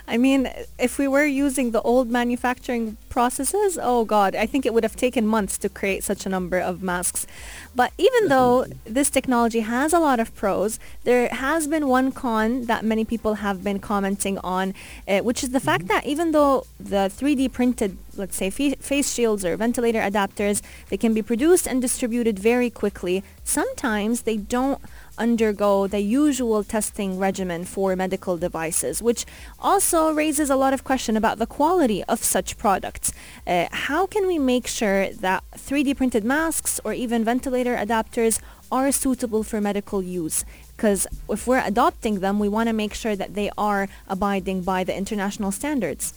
I 0.09 0.17
mean, 0.19 0.51
if 0.79 0.99
we 0.99 1.09
were 1.09 1.25
using 1.25 1.73
the 1.73 1.83
old 1.83 2.11
manufacturing 2.11 2.97
processes, 3.09 3.79
oh 3.81 4.05
God, 4.05 4.37
I 4.37 4.47
think 4.47 4.65
it 4.65 4.73
would 4.73 4.85
have 4.85 4.95
taken 4.95 5.27
months 5.27 5.59
to 5.59 5.69
create 5.69 6.05
such 6.05 6.27
a 6.27 6.29
number 6.29 6.59
of 6.61 6.83
masks. 6.83 7.27
But 7.75 7.93
even 7.99 8.29
though 8.29 8.67
this 8.85 9.11
technology 9.11 9.61
has 9.61 9.93
a 9.93 9.99
lot 9.99 10.21
of 10.21 10.35
pros, 10.35 10.79
there 11.05 11.29
has 11.29 11.67
been 11.67 11.89
one 11.89 12.13
con 12.13 12.67
that 12.67 12.85
many 12.85 13.05
people 13.05 13.35
have 13.35 13.65
been 13.65 13.81
commenting 13.81 14.39
on, 14.39 14.75
uh, 15.09 15.21
which 15.21 15.43
is 15.43 15.51
the 15.51 15.61
fact 15.61 15.85
mm-hmm. 15.85 15.95
that 15.95 16.07
even 16.07 16.31
though 16.31 16.67
the 16.79 17.11
3D 17.19 17.53
printed, 17.53 17.99
let's 18.17 18.37
say, 18.37 18.49
face 18.49 19.13
shields 19.13 19.45
or 19.45 19.57
ventilator 19.57 20.01
adapters, 20.01 20.63
they 20.89 20.97
can 20.97 21.15
be 21.15 21.23
produced 21.23 21.67
and 21.67 21.83
distributed 21.83 22.39
very 22.39 22.71
quickly, 22.71 23.25
sometimes 23.45 24.23
they 24.23 24.37
don't 24.37 24.81
undergo 25.19 25.87
the 25.87 26.01
usual 26.01 26.63
testing 26.65 27.19
regimen 27.19 27.65
for 27.65 27.97
medical 27.97 28.37
devices, 28.37 29.03
which 29.03 29.25
also 29.59 30.13
raises 30.13 30.51
a 30.51 30.57
lot 30.57 30.73
of 30.73 30.85
question 30.85 31.17
about 31.17 31.39
the 31.39 31.47
quality 31.47 32.03
of 32.05 32.23
such 32.23 32.59
products. 32.59 33.13
Uh, 33.47 33.67
how 33.71 34.07
can 34.07 34.27
we 34.27 34.39
make 34.39 34.67
sure 34.67 35.11
that 35.13 35.43
3D 35.57 35.97
printed 35.97 36.25
masks 36.25 36.81
or 36.85 36.93
even 36.93 37.25
ventilator 37.25 37.77
adapters 37.77 38.41
are 38.71 38.91
suitable 38.93 39.43
for 39.43 39.61
medical 39.61 40.03
use? 40.03 40.45
Because 40.77 41.07
if 41.29 41.47
we're 41.47 41.65
adopting 41.65 42.21
them, 42.21 42.39
we 42.39 42.49
want 42.49 42.69
to 42.69 42.73
make 42.73 42.95
sure 42.95 43.17
that 43.17 43.35
they 43.35 43.51
are 43.57 43.89
abiding 44.09 44.63
by 44.63 44.85
the 44.85 44.97
international 44.97 45.53
standards. 45.53 46.13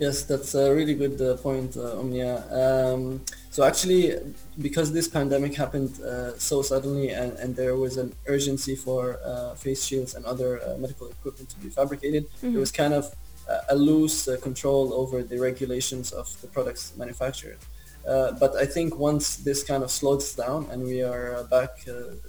Yes, 0.00 0.22
that's 0.22 0.54
a 0.54 0.74
really 0.74 0.94
good 0.94 1.20
uh, 1.20 1.36
point, 1.36 1.76
uh, 1.76 2.00
Omnia. 2.00 2.36
Um, 2.50 3.20
so 3.50 3.64
actually, 3.64 4.16
because 4.58 4.92
this 4.94 5.06
pandemic 5.06 5.54
happened 5.54 6.00
uh, 6.00 6.38
so 6.38 6.62
suddenly 6.62 7.10
and, 7.10 7.34
and 7.38 7.54
there 7.54 7.76
was 7.76 7.98
an 7.98 8.14
urgency 8.26 8.74
for 8.76 9.18
uh, 9.22 9.54
face 9.56 9.84
shields 9.84 10.14
and 10.14 10.24
other 10.24 10.62
uh, 10.62 10.78
medical 10.78 11.08
equipment 11.08 11.50
to 11.50 11.56
be 11.58 11.68
fabricated, 11.68 12.24
mm-hmm. 12.30 12.52
there 12.52 12.60
was 12.60 12.72
kind 12.72 12.94
of 12.94 13.14
a 13.68 13.76
loose 13.76 14.26
uh, 14.26 14.38
control 14.40 14.94
over 14.94 15.22
the 15.22 15.38
regulations 15.38 16.12
of 16.12 16.26
the 16.40 16.46
products 16.46 16.94
manufactured. 16.96 17.58
but 18.42 18.52
I 18.56 18.64
think 18.64 18.96
once 18.96 19.36
this 19.36 19.62
kind 19.70 19.82
of 19.86 19.90
slows 19.90 20.34
down 20.34 20.60
and 20.70 20.82
we 20.82 21.02
are 21.02 21.44
back 21.50 21.70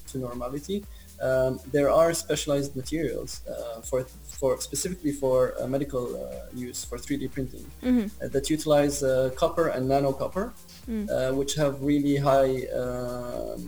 to 0.09 0.15
normality, 0.17 0.83
um, 1.21 1.59
there 1.71 1.89
are 1.89 2.13
specialized 2.13 2.75
materials 2.75 3.41
uh, 3.47 3.81
for 3.81 4.05
for 4.41 4.51
specifically 4.69 5.13
for 5.23 5.37
uh, 5.61 5.67
medical 5.75 6.05
uh, 6.15 6.57
use 6.67 6.79
for 6.89 6.97
3D 6.97 7.23
printing 7.35 7.65
mm-hmm. 7.83 8.07
Uh, 8.23 8.27
that 8.33 8.45
utilize 8.57 8.97
uh, 9.03 9.29
copper 9.41 9.65
and 9.75 9.83
nano 9.91 10.11
copper, 10.21 10.45
mm. 10.89 11.05
Uh, 11.07 11.31
which 11.39 11.53
have 11.61 11.73
really 11.91 12.15
high 12.29 12.53
um, 12.81 13.61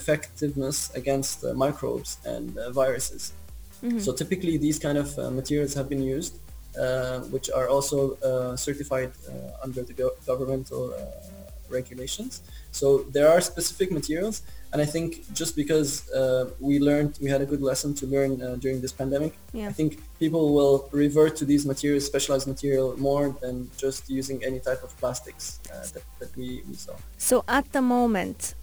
effectiveness 0.00 0.78
against 1.00 1.36
microbes 1.64 2.10
and 2.24 2.46
viruses. 2.80 3.22
Mm-hmm. 3.82 3.98
So 4.04 4.08
typically 4.22 4.56
these 4.66 4.78
kind 4.78 4.96
of 5.04 5.08
materials 5.40 5.72
have 5.78 5.88
been 5.94 6.04
used 6.16 6.34
uh, 6.78 7.20
which 7.32 7.48
are 7.50 7.68
also 7.68 8.16
uh, 8.16 8.54
certified 8.54 9.10
uh, 9.28 9.32
under 9.64 9.82
the 9.82 9.94
go- 9.94 10.16
governmental 10.26 10.92
uh, 10.92 10.98
regulations. 11.70 12.42
So 12.70 12.98
there 13.10 13.28
are 13.30 13.40
specific 13.40 13.90
materials, 13.90 14.42
and 14.72 14.82
I 14.82 14.84
think 14.84 15.32
just 15.32 15.56
because 15.56 16.10
uh, 16.10 16.50
we 16.60 16.78
learned, 16.78 17.18
we 17.20 17.28
had 17.30 17.40
a 17.40 17.46
good 17.46 17.62
lesson 17.62 17.94
to 17.94 18.06
learn 18.06 18.42
uh, 18.42 18.56
during 18.56 18.80
this 18.80 18.92
pandemic. 18.92 19.32
Yeah. 19.52 19.68
I 19.68 19.72
think 19.72 20.00
people 20.18 20.54
will 20.54 20.88
revert 20.92 21.36
to 21.36 21.44
these 21.44 21.64
materials, 21.64 22.04
specialized 22.04 22.46
material, 22.46 22.98
more 22.98 23.34
than 23.40 23.70
just 23.76 24.10
using 24.10 24.44
any 24.44 24.60
type 24.60 24.82
of 24.82 24.96
plastics 24.98 25.60
uh, 25.72 25.86
that, 25.92 26.02
that 26.18 26.36
we, 26.36 26.62
we 26.68 26.74
saw. 26.74 26.94
So 27.18 27.44
at 27.48 27.72
the 27.72 27.82
moment, 27.82 28.54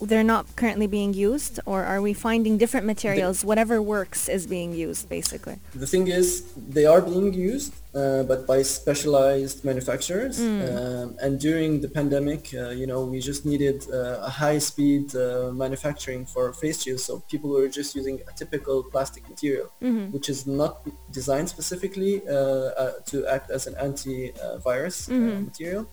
they're 0.00 0.24
not 0.24 0.46
currently 0.56 0.86
being 0.86 1.12
used, 1.12 1.60
or 1.66 1.84
are 1.84 2.00
we 2.00 2.12
finding 2.12 2.56
different 2.56 2.86
materials? 2.86 3.44
Whatever 3.44 3.82
works 3.82 4.28
is 4.28 4.46
being 4.46 4.72
used, 4.72 5.08
basically. 5.08 5.58
The 5.74 5.86
thing 5.86 6.08
is, 6.08 6.52
they 6.56 6.86
are 6.86 7.02
being 7.02 7.34
used, 7.34 7.74
uh, 7.94 8.22
but 8.24 8.46
by 8.46 8.62
specialized 8.62 9.64
manufacturers. 9.64 10.38
Um, 10.68 11.16
and 11.22 11.40
during 11.40 11.80
the 11.80 11.88
pandemic, 11.88 12.42
uh, 12.54 12.70
you 12.70 12.86
know, 12.86 13.04
we 13.04 13.18
just 13.20 13.44
needed 13.44 13.78
uh, 13.92 14.28
a 14.30 14.30
high-speed 14.30 15.14
uh, 15.16 15.50
manufacturing 15.52 16.24
for 16.26 16.52
face 16.52 16.82
shields. 16.82 17.04
So 17.04 17.12
people 17.30 17.50
were 17.50 17.68
just 17.68 17.94
using 17.94 18.20
a 18.30 18.32
typical 18.32 18.82
plastic 18.92 19.28
material, 19.28 19.66
which 20.14 20.28
is 20.28 20.46
not 20.46 20.72
designed 21.12 21.48
specifically 21.48 22.22
uh, 22.28 22.32
uh, 22.32 22.92
to 23.10 23.26
act 23.26 23.50
as 23.50 23.66
an 23.66 23.74
anti-virus 23.76 25.08
uh, 25.08 25.12
material. 25.48 25.86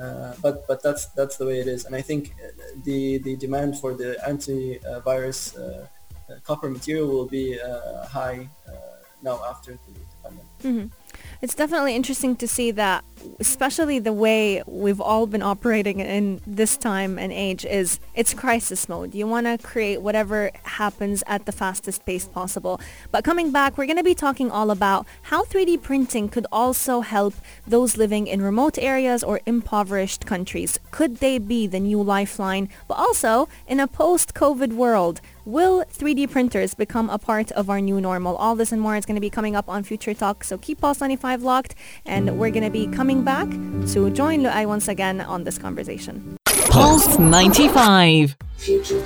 Uh, 0.00 0.32
but 0.40 0.66
but 0.66 0.82
that's 0.82 1.06
that's 1.18 1.36
the 1.36 1.44
way 1.44 1.60
it 1.60 1.66
is, 1.66 1.84
and 1.84 1.94
I 1.94 2.00
think 2.00 2.34
the 2.84 3.18
the 3.18 3.36
demand 3.36 3.76
for 3.78 3.92
the 3.92 4.16
anti-virus 4.26 5.56
uh, 5.56 5.86
uh, 6.30 6.34
copper 6.42 6.70
material 6.70 7.06
will 7.08 7.26
be 7.26 7.60
uh, 7.60 8.06
high 8.06 8.48
uh, 8.66 8.72
now 9.22 9.36
after 9.52 9.72
the 9.72 9.94
pandemic. 10.22 10.90
It's 11.42 11.54
definitely 11.54 11.96
interesting 11.96 12.36
to 12.36 12.46
see 12.46 12.70
that, 12.72 13.02
especially 13.38 13.98
the 13.98 14.12
way 14.12 14.62
we've 14.66 15.00
all 15.00 15.26
been 15.26 15.40
operating 15.40 15.98
in 16.00 16.42
this 16.46 16.76
time 16.76 17.18
and 17.18 17.32
age 17.32 17.64
is 17.64 17.98
it's 18.14 18.34
crisis 18.34 18.90
mode. 18.90 19.14
You 19.14 19.26
want 19.26 19.46
to 19.46 19.56
create 19.56 20.02
whatever 20.02 20.50
happens 20.64 21.22
at 21.26 21.46
the 21.46 21.52
fastest 21.52 22.04
pace 22.04 22.26
possible. 22.26 22.78
But 23.10 23.24
coming 23.24 23.52
back, 23.52 23.78
we're 23.78 23.86
going 23.86 23.96
to 23.96 24.04
be 24.04 24.14
talking 24.14 24.50
all 24.50 24.70
about 24.70 25.06
how 25.22 25.44
3D 25.44 25.80
printing 25.80 26.28
could 26.28 26.46
also 26.52 27.00
help 27.00 27.32
those 27.66 27.96
living 27.96 28.26
in 28.26 28.42
remote 28.42 28.76
areas 28.76 29.24
or 29.24 29.40
impoverished 29.46 30.26
countries. 30.26 30.78
Could 30.90 31.16
they 31.16 31.38
be 31.38 31.66
the 31.66 31.80
new 31.80 32.02
lifeline? 32.02 32.68
But 32.86 32.98
also, 32.98 33.48
in 33.66 33.80
a 33.80 33.86
post-COVID 33.86 34.74
world, 34.74 35.22
Will 35.50 35.84
3D 35.86 36.30
printers 36.30 36.74
become 36.74 37.10
a 37.10 37.18
part 37.18 37.50
of 37.50 37.68
our 37.68 37.80
new 37.80 38.00
normal? 38.00 38.36
All 38.36 38.54
this 38.54 38.70
and 38.70 38.80
more 38.80 38.94
is 38.94 39.04
going 39.04 39.16
to 39.16 39.20
be 39.20 39.30
coming 39.30 39.56
up 39.56 39.68
on 39.68 39.82
Future 39.82 40.14
Talk, 40.14 40.44
so 40.44 40.56
keep 40.56 40.80
Pulse 40.80 41.00
95 41.00 41.42
locked, 41.42 41.74
and 42.06 42.38
we're 42.38 42.50
going 42.50 42.62
to 42.62 42.70
be 42.70 42.86
coming 42.86 43.24
back 43.24 43.48
to 43.88 44.10
join 44.10 44.42
Luai 44.42 44.64
once 44.64 44.86
again 44.86 45.20
on 45.20 45.42
this 45.42 45.58
conversation. 45.58 46.36
Pulse 46.70 47.18
95. 47.18 48.36
Future 48.58 49.00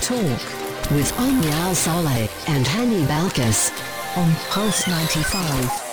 Talk 0.00 0.90
with 0.90 1.12
Omnia 1.18 1.74
Saleh 1.74 2.30
and 2.48 2.64
Hani 2.64 3.04
Balkis 3.04 3.70
on 4.16 4.34
Pulse 4.48 4.88
95. 4.88 5.89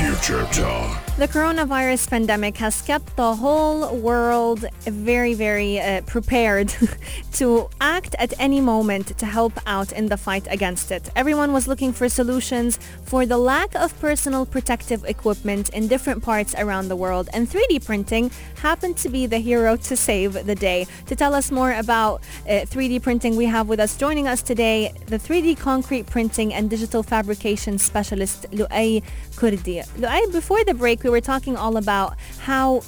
Future 0.00 0.46
Talk. 0.50 1.10
The 1.18 1.28
coronavirus 1.28 2.08
pandemic 2.08 2.56
has 2.56 2.80
kept 2.80 3.14
the 3.16 3.34
whole 3.34 3.94
world 3.98 4.64
very, 4.86 5.34
very 5.34 5.78
uh, 5.78 6.00
prepared 6.06 6.72
to 7.34 7.68
act 7.82 8.16
at 8.18 8.32
any 8.38 8.62
moment 8.62 9.18
to 9.18 9.26
help 9.26 9.52
out 9.66 9.92
in 9.92 10.06
the 10.06 10.16
fight 10.16 10.46
against 10.50 10.90
it. 10.90 11.10
Everyone 11.14 11.52
was 11.52 11.68
looking 11.68 11.92
for 11.92 12.08
solutions 12.08 12.78
for 13.04 13.26
the 13.26 13.36
lack 13.36 13.74
of 13.74 13.92
personal 14.00 14.46
protective 14.46 15.04
equipment 15.04 15.68
in 15.70 15.88
different 15.88 16.22
parts 16.22 16.54
around 16.56 16.88
the 16.88 16.96
world, 16.96 17.28
and 17.34 17.46
3D 17.46 17.84
printing 17.84 18.30
happened 18.62 18.96
to 18.96 19.10
be 19.10 19.26
the 19.26 19.38
hero 19.38 19.76
to 19.76 19.94
save 19.94 20.46
the 20.46 20.54
day. 20.54 20.86
To 21.08 21.14
tell 21.14 21.34
us 21.34 21.50
more 21.50 21.72
about 21.74 22.22
uh, 22.48 22.64
3D 22.64 23.02
printing, 23.02 23.36
we 23.36 23.44
have 23.44 23.68
with 23.68 23.80
us 23.80 23.94
joining 23.98 24.26
us 24.26 24.40
today 24.40 24.94
the 25.08 25.18
3D 25.18 25.58
concrete 25.58 26.06
printing 26.06 26.54
and 26.54 26.70
digital 26.70 27.02
fabrication 27.02 27.76
specialist 27.76 28.50
Luai 28.52 29.02
Kurdi. 29.36 29.89
Before 30.32 30.64
the 30.64 30.74
break, 30.74 31.02
we 31.02 31.10
were 31.10 31.20
talking 31.20 31.56
all 31.56 31.76
about 31.76 32.16
how 32.40 32.78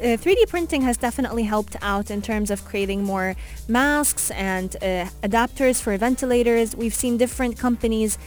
uh, 0.00 0.16
3D 0.16 0.48
printing 0.48 0.82
has 0.82 0.96
definitely 0.96 1.42
helped 1.42 1.76
out 1.82 2.10
in 2.10 2.22
terms 2.22 2.50
of 2.50 2.64
creating 2.64 3.02
more 3.02 3.34
masks 3.68 4.30
and 4.30 4.76
uh, 4.76 5.06
adapters 5.22 5.80
for 5.80 5.96
ventilators. 5.96 6.76
We've 6.76 6.94
seen 6.94 7.16
different 7.16 7.58
companies 7.58 8.18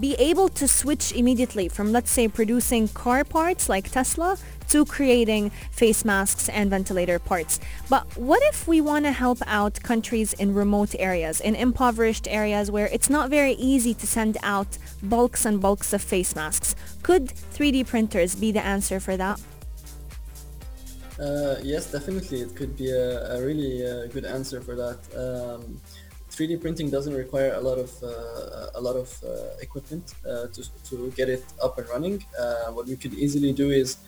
be 0.00 0.14
able 0.14 0.48
to 0.48 0.66
switch 0.66 1.12
immediately 1.12 1.68
from, 1.68 1.92
let's 1.92 2.10
say, 2.10 2.26
producing 2.26 2.88
car 2.88 3.22
parts 3.22 3.68
like 3.68 3.90
Tesla 3.90 4.38
to 4.68 4.84
creating 4.84 5.50
face 5.70 6.04
masks 6.04 6.48
and 6.48 6.70
ventilator 6.70 7.18
parts. 7.18 7.60
But 7.88 8.04
what 8.16 8.42
if 8.44 8.66
we 8.66 8.80
want 8.80 9.04
to 9.04 9.12
help 9.12 9.38
out 9.46 9.82
countries 9.82 10.32
in 10.34 10.54
remote 10.54 10.94
areas, 10.98 11.40
in 11.40 11.54
impoverished 11.54 12.28
areas 12.28 12.70
where 12.70 12.86
it's 12.86 13.10
not 13.10 13.30
very 13.30 13.52
easy 13.52 13.94
to 13.94 14.06
send 14.06 14.36
out 14.42 14.78
bulks 15.02 15.44
and 15.44 15.60
bulks 15.60 15.92
of 15.92 16.02
face 16.02 16.34
masks? 16.34 16.74
Could 17.02 17.28
3D 17.54 17.86
printers 17.86 18.34
be 18.34 18.52
the 18.52 18.64
answer 18.64 19.00
for 19.00 19.16
that? 19.16 19.40
Uh, 21.18 21.56
yes, 21.62 21.92
definitely. 21.92 22.40
It 22.40 22.56
could 22.56 22.76
be 22.76 22.90
a, 22.90 23.36
a 23.36 23.44
really 23.44 23.86
uh, 23.86 24.06
good 24.06 24.24
answer 24.24 24.60
for 24.60 24.74
that. 24.74 24.98
Um, 25.14 25.80
3D 26.34 26.60
printing 26.60 26.90
doesn't 26.90 27.14
require 27.14 27.54
a 27.54 27.60
lot 27.60 27.78
of 27.78 27.90
uh, 28.02 28.78
a 28.78 28.80
lot 28.80 28.96
of 28.96 29.08
uh, 29.22 29.54
equipment 29.60 30.14
uh, 30.28 30.46
to, 30.48 30.62
to 30.88 31.12
get 31.16 31.28
it 31.28 31.44
up 31.62 31.78
and 31.78 31.88
running. 31.88 32.24
Uh, 32.38 32.72
what 32.72 32.86
we 32.86 32.96
could 32.96 33.14
easily 33.14 33.52
do 33.52 33.70
is 33.70 33.98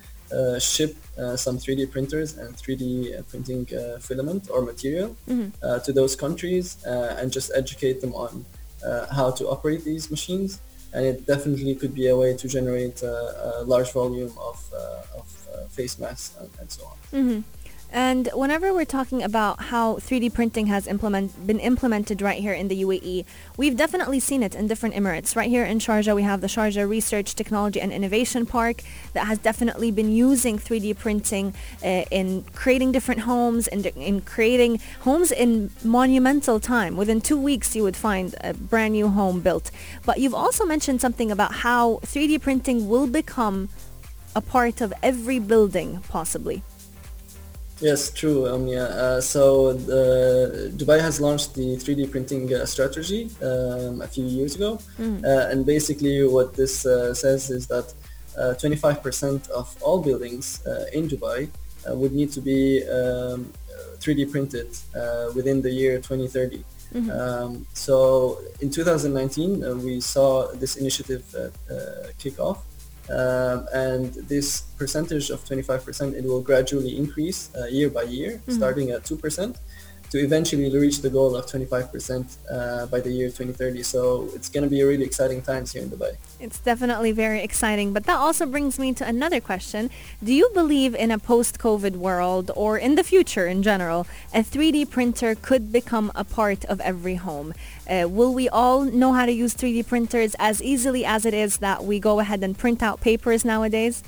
ship 0.59 0.97
uh, 1.19 1.37
some 1.37 1.57
3D 1.59 1.91
printers 1.91 2.37
and 2.37 2.57
3D 2.57 3.27
printing 3.29 3.67
uh, 3.75 3.99
filament 3.99 4.49
or 4.51 4.61
material 4.63 5.17
uh, 5.63 5.79
to 5.81 5.93
those 5.93 6.15
countries 6.17 6.85
uh, 6.87 7.17
and 7.19 7.33
just 7.33 7.51
educate 7.55 8.01
them 8.01 8.13
on 8.15 8.45
uh, 8.85 9.07
how 9.15 9.31
to 9.31 9.49
operate 9.49 9.85
these 9.85 10.11
machines. 10.11 10.61
And 10.93 11.05
it 11.05 11.27
definitely 11.27 11.75
could 11.75 11.95
be 11.95 12.09
a 12.09 12.17
way 12.17 12.37
to 12.37 12.49
generate 12.49 13.03
uh, 13.03 13.61
a 13.61 13.65
large 13.65 13.93
volume 13.93 14.33
of, 14.39 14.59
uh, 14.73 15.19
of 15.21 15.49
uh, 15.53 15.65
face 15.69 15.99
masks 15.99 16.37
and, 16.41 16.51
and 16.61 16.71
so 16.71 16.85
on. 16.87 16.97
And 17.97 18.29
whenever 18.35 18.75
we're 18.75 18.85
talking 18.85 19.23
about 19.23 19.59
how 19.73 19.95
3D 19.95 20.35
printing 20.35 20.67
has 20.67 20.87
implement, 20.87 21.47
been 21.47 21.59
implemented 21.59 22.21
right 22.21 22.39
here 22.39 22.53
in 22.53 22.69
the 22.69 22.83
UAE, 22.83 23.25
we've 23.57 23.75
definitely 23.75 24.21
seen 24.21 24.43
it 24.43 24.55
in 24.55 24.67
different 24.67 24.95
Emirates. 24.95 25.35
Right 25.35 25.49
here 25.49 25.65
in 25.65 25.79
Sharjah, 25.79 26.15
we 26.15 26.23
have 26.23 26.43
the 26.43 26.47
Sharjah 26.47 26.87
Research, 26.87 27.35
Technology 27.35 27.81
and 27.81 27.91
Innovation 27.91 28.45
Park 28.45 28.83
that 29.15 29.27
has 29.27 29.39
definitely 29.39 29.91
been 29.91 30.13
using 30.13 30.59
3D 30.59 30.99
printing 30.99 31.55
uh, 31.83 32.05
in 32.11 32.45
creating 32.53 32.93
different 32.93 33.23
homes 33.23 33.67
and 33.67 33.87
in 33.87 34.21
creating 34.21 34.79
homes 35.01 35.33
in 35.33 35.71
monumental 35.83 36.61
time. 36.61 36.99
Within 36.99 37.23
two 37.23 37.39
weeks, 37.39 37.75
you 37.75 37.83
would 37.83 37.97
find 37.97 38.35
a 38.43 38.53
brand 38.53 38.93
new 38.93 39.09
home 39.09 39.41
built. 39.41 39.71
But 40.05 40.19
you've 40.21 40.35
also 40.35 40.67
mentioned 40.67 41.01
something 41.01 41.31
about 41.31 41.55
how 41.65 42.01
3D 42.03 42.43
printing 42.43 42.91
will 42.91 43.07
become 43.07 43.71
a 44.35 44.43
part 44.43 44.83
of 44.83 44.93
every 45.03 45.39
building, 45.39 46.05
possibly. 46.11 46.63
Yes, 47.81 48.11
true. 48.11 48.47
Yeah. 48.67 48.85
Uh, 48.85 49.21
so 49.21 49.75
the, 49.75 50.73
Dubai 50.77 50.99
has 51.01 51.21
launched 51.21 51.55
the 51.55 51.77
3D 51.77 52.11
printing 52.11 52.53
uh, 52.55 52.65
strategy 52.65 53.31
um, 53.43 54.01
a 54.01 54.07
few 54.07 54.25
years 54.25 54.55
ago, 54.55 54.79
uh, 55.25 55.51
and 55.51 55.67
basically 55.67 56.27
what 56.27 56.55
this 56.55 56.87
uh, 56.87 57.13
says 57.13 57.51
is 57.51 57.67
that 57.67 57.93
uh, 58.39 58.55
25% 58.55 59.49
of 59.51 59.77
all 59.83 60.01
buildings 60.01 60.67
uh, 60.67 60.87
in 60.93 61.09
Dubai 61.09 61.49
uh, 61.89 61.95
would 61.95 62.13
need 62.13 62.33
to 62.33 62.41
be 62.41 62.83
um, 62.89 63.53
3D 64.01 64.31
printed 64.31 64.69
uh, 64.95 65.31
within 65.35 65.61
the 65.63 65.71
year 65.71 65.97
2030. 65.99 66.65
Um, 67.11 67.67
so 67.75 68.39
in 68.61 68.71
2019, 68.71 69.65
uh, 69.65 69.75
we 69.75 70.01
saw 70.01 70.53
this 70.53 70.77
initiative 70.77 71.25
uh, 71.35 71.75
uh, 71.75 72.09
kick 72.19 72.39
off. 72.39 72.65
Um, 73.11 73.67
and 73.73 74.13
this 74.15 74.63
percentage 74.79 75.31
of 75.31 75.45
25%, 75.45 76.15
it 76.15 76.25
will 76.25 76.43
gradually 76.43 76.97
increase 76.97 77.55
uh, 77.55 77.67
year 77.67 77.89
by 77.91 78.03
year, 78.03 78.43
starting 78.49 78.91
at 78.91 79.05
2%, 79.05 79.57
to 80.11 80.19
eventually 80.19 80.71
reach 80.77 81.01
the 81.01 81.11
goal 81.11 81.37
of 81.37 81.47
25% 81.47 82.37
uh, 82.51 82.87
by 82.87 83.01
the 83.01 83.11
year 83.11 83.29
2030. 83.29 83.83
So 83.83 84.29
it's 84.35 84.49
going 84.49 84.65
to 84.65 84.71
be 84.71 84.81
a 84.81 84.87
really 84.87 85.05
exciting 85.05 85.43
times 85.43 85.73
here 85.73 85.83
in 85.83 85.91
Dubai. 85.91 86.17
It's 86.41 86.59
definitely 86.59 87.13
very 87.13 87.43
exciting, 87.43 87.93
but 87.93 88.05
that 88.05 88.17
also 88.17 88.47
brings 88.47 88.79
me 88.79 88.93
to 88.95 89.07
another 89.07 89.41
question. 89.41 89.91
Do 90.23 90.33
you 90.33 90.51
believe 90.55 90.95
in 90.95 91.11
a 91.11 91.19
post-COVID 91.19 91.97
world 91.97 92.51
or 92.55 92.79
in 92.79 92.95
the 92.95 93.05
future 93.05 93.47
in 93.47 93.63
general, 93.63 94.07
a 94.33 94.43
3D 94.43 94.91
printer 94.91 95.35
could 95.35 95.73
become 95.73 96.13
a 96.15 96.25
part 96.25 96.65
of 96.67 96.81
every 96.81 97.17
home? 97.17 97.55
Uh, 97.89 98.07
will 98.09 98.35
we 98.35 98.49
all 98.49 98.85
know 98.85 99.13
how 99.13 99.27
to 99.27 99.33
use 99.33 99.55
3D 99.55 99.87
printers 99.87 100.35
as 100.39 100.63
easily 100.63 101.05
as 101.05 101.25
it 101.25 101.35
is 101.35 101.59
that 101.59 101.85
we 101.85 102.01
go 102.01 102.21
ahead 102.21 102.43
and 102.43 102.59
print 102.59 102.83
out 102.83 103.01
papers 103.01 103.45
nowadays? 103.45 104.03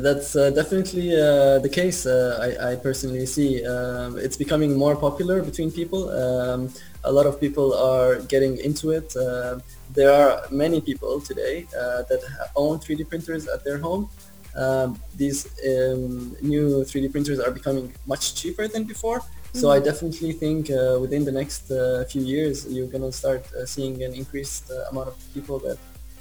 That's 0.00 0.36
uh, 0.36 0.50
definitely 0.50 1.14
uh, 1.14 1.58
the 1.58 1.68
case. 1.68 2.06
Uh, 2.06 2.38
I, 2.46 2.72
I, 2.72 2.76
personally 2.76 3.24
see 3.24 3.64
um, 3.64 4.18
it's 4.18 4.36
becoming 4.36 4.76
more 4.76 4.94
popular 4.94 5.42
between 5.42 5.70
people. 5.70 6.10
Um, 6.10 6.70
a 7.04 7.12
lot 7.12 7.26
of 7.26 7.40
people 7.40 7.72
are 7.72 8.16
getting 8.22 8.58
into 8.58 8.90
it. 8.90 9.16
Uh, 9.16 9.58
there 9.94 10.12
are 10.12 10.42
many 10.50 10.80
people 10.80 11.20
today 11.20 11.66
uh, 11.78 12.02
that 12.10 12.20
own 12.56 12.78
3D 12.78 13.08
printers 13.08 13.48
at 13.48 13.64
their 13.64 13.78
home. 13.78 14.10
Um, 14.54 15.00
these 15.14 15.46
um, 15.66 16.36
new 16.42 16.84
3D 16.84 17.10
printers 17.12 17.40
are 17.40 17.50
becoming 17.50 17.94
much 18.06 18.34
cheaper 18.34 18.68
than 18.68 18.84
before. 18.84 19.20
Mm-hmm. 19.20 19.58
So 19.58 19.70
I 19.70 19.80
definitely 19.80 20.32
think 20.32 20.70
uh, 20.70 20.98
within 21.00 21.24
the 21.24 21.32
next 21.32 21.68
few 22.10 22.22
years, 22.22 22.66
you're 22.66 22.88
going 22.88 23.02
to 23.04 23.12
start 23.12 23.46
seeing 23.64 24.02
an 24.02 24.12
increased 24.12 24.70
amount 24.90 25.08
of 25.08 25.16
people 25.32 25.58
that 25.60 25.78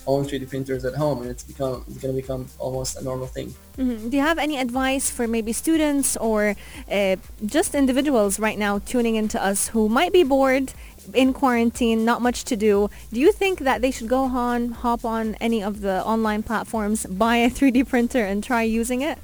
own 0.08 0.26
3D 0.26 0.50
printers 0.50 0.86
at 0.86 0.96
home, 0.96 1.22
and 1.22 1.30
it's 1.30 1.44
become 1.44 1.84
it's 1.88 1.98
going 1.98 2.16
to 2.16 2.22
become 2.22 2.48
almost 2.60 2.98
a 2.98 3.04
normal 3.04 3.28
thing. 3.28 3.54
Mm-hmm. 3.78 4.10
Do 4.10 4.18
you 4.18 4.24
have 4.24 4.38
any 4.38 4.58
advice 4.58 5.10
for 5.10 5.28
maybe 5.28 5.52
students 5.52 6.16
or 6.18 6.56
uh, 6.92 7.16
just 7.46 7.76
individuals 7.76 8.40
right 8.40 8.58
now 8.58 8.80
tuning 8.80 9.16
into 9.16 9.44
us 9.44 9.70
who 9.70 9.90
might 9.90 10.14
be 10.14 10.24
bored 10.24 10.74
in 11.14 11.34
quarantine, 11.34 12.06
not 12.06 12.22
much 12.22 12.44
to 12.46 12.56
do? 12.56 12.90
Do 13.12 13.20
you 13.20 13.32
think 13.32 13.60
that 13.60 13.82
they 13.82 13.92
should 13.92 14.08
go 14.08 14.24
on, 14.24 14.72
hop 14.72 15.06
on 15.06 15.36
any 15.36 15.62
of 15.62 15.82
the 15.82 16.04
online 16.06 16.44
platforms, 16.44 17.06
buy 17.06 17.38
a 17.38 17.50
3D 17.50 17.88
printer, 17.88 18.24
and 18.24 18.44
try 18.44 18.64
using 18.64 19.02
it? 19.02 19.20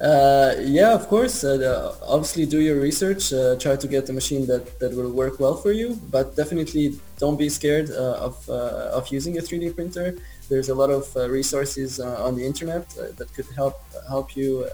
Uh, 0.00 0.54
yeah, 0.60 0.94
of 0.94 1.08
course. 1.08 1.42
Uh, 1.42 1.94
obviously, 2.06 2.46
do 2.46 2.60
your 2.60 2.80
research. 2.80 3.32
Uh, 3.32 3.56
try 3.58 3.74
to 3.74 3.88
get 3.88 4.08
a 4.08 4.12
machine 4.12 4.46
that, 4.46 4.78
that 4.78 4.94
will 4.94 5.10
work 5.10 5.40
well 5.40 5.56
for 5.56 5.72
you. 5.72 5.98
But 6.10 6.36
definitely, 6.36 7.00
don't 7.18 7.36
be 7.36 7.48
scared 7.48 7.90
uh, 7.90 8.26
of 8.26 8.48
uh, 8.48 8.98
of 8.98 9.08
using 9.08 9.38
a 9.38 9.42
3D 9.42 9.70
printer. 9.72 10.16
There's 10.48 10.68
a 10.68 10.74
lot 10.74 10.90
of 10.90 11.04
uh, 11.16 11.28
resources 11.28 11.98
on 12.00 12.36
the 12.36 12.46
internet 12.46 12.88
that 13.18 13.28
could 13.34 13.46
help 13.56 13.74
help 14.08 14.36
you 14.36 14.64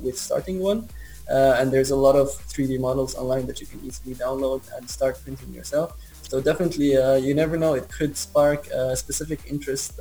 with 0.00 0.16
starting 0.18 0.60
one. 0.60 0.88
and 1.60 1.70
there's 1.74 1.90
a 1.90 2.00
lot 2.06 2.16
of 2.22 2.28
3D 2.52 2.78
models 2.78 3.14
online 3.14 3.46
that 3.46 3.60
you 3.60 3.66
can 3.72 3.80
easily 3.88 4.14
download 4.14 4.62
and 4.76 4.88
start 4.88 5.14
printing 5.24 5.52
yourself. 5.58 5.88
So 6.30 6.40
definitely, 6.40 6.90
you 7.26 7.34
never 7.34 7.56
know. 7.56 7.74
It 7.74 7.86
could 7.96 8.16
spark 8.16 8.60
a 8.68 8.96
specific 8.96 9.40
interest 9.54 9.98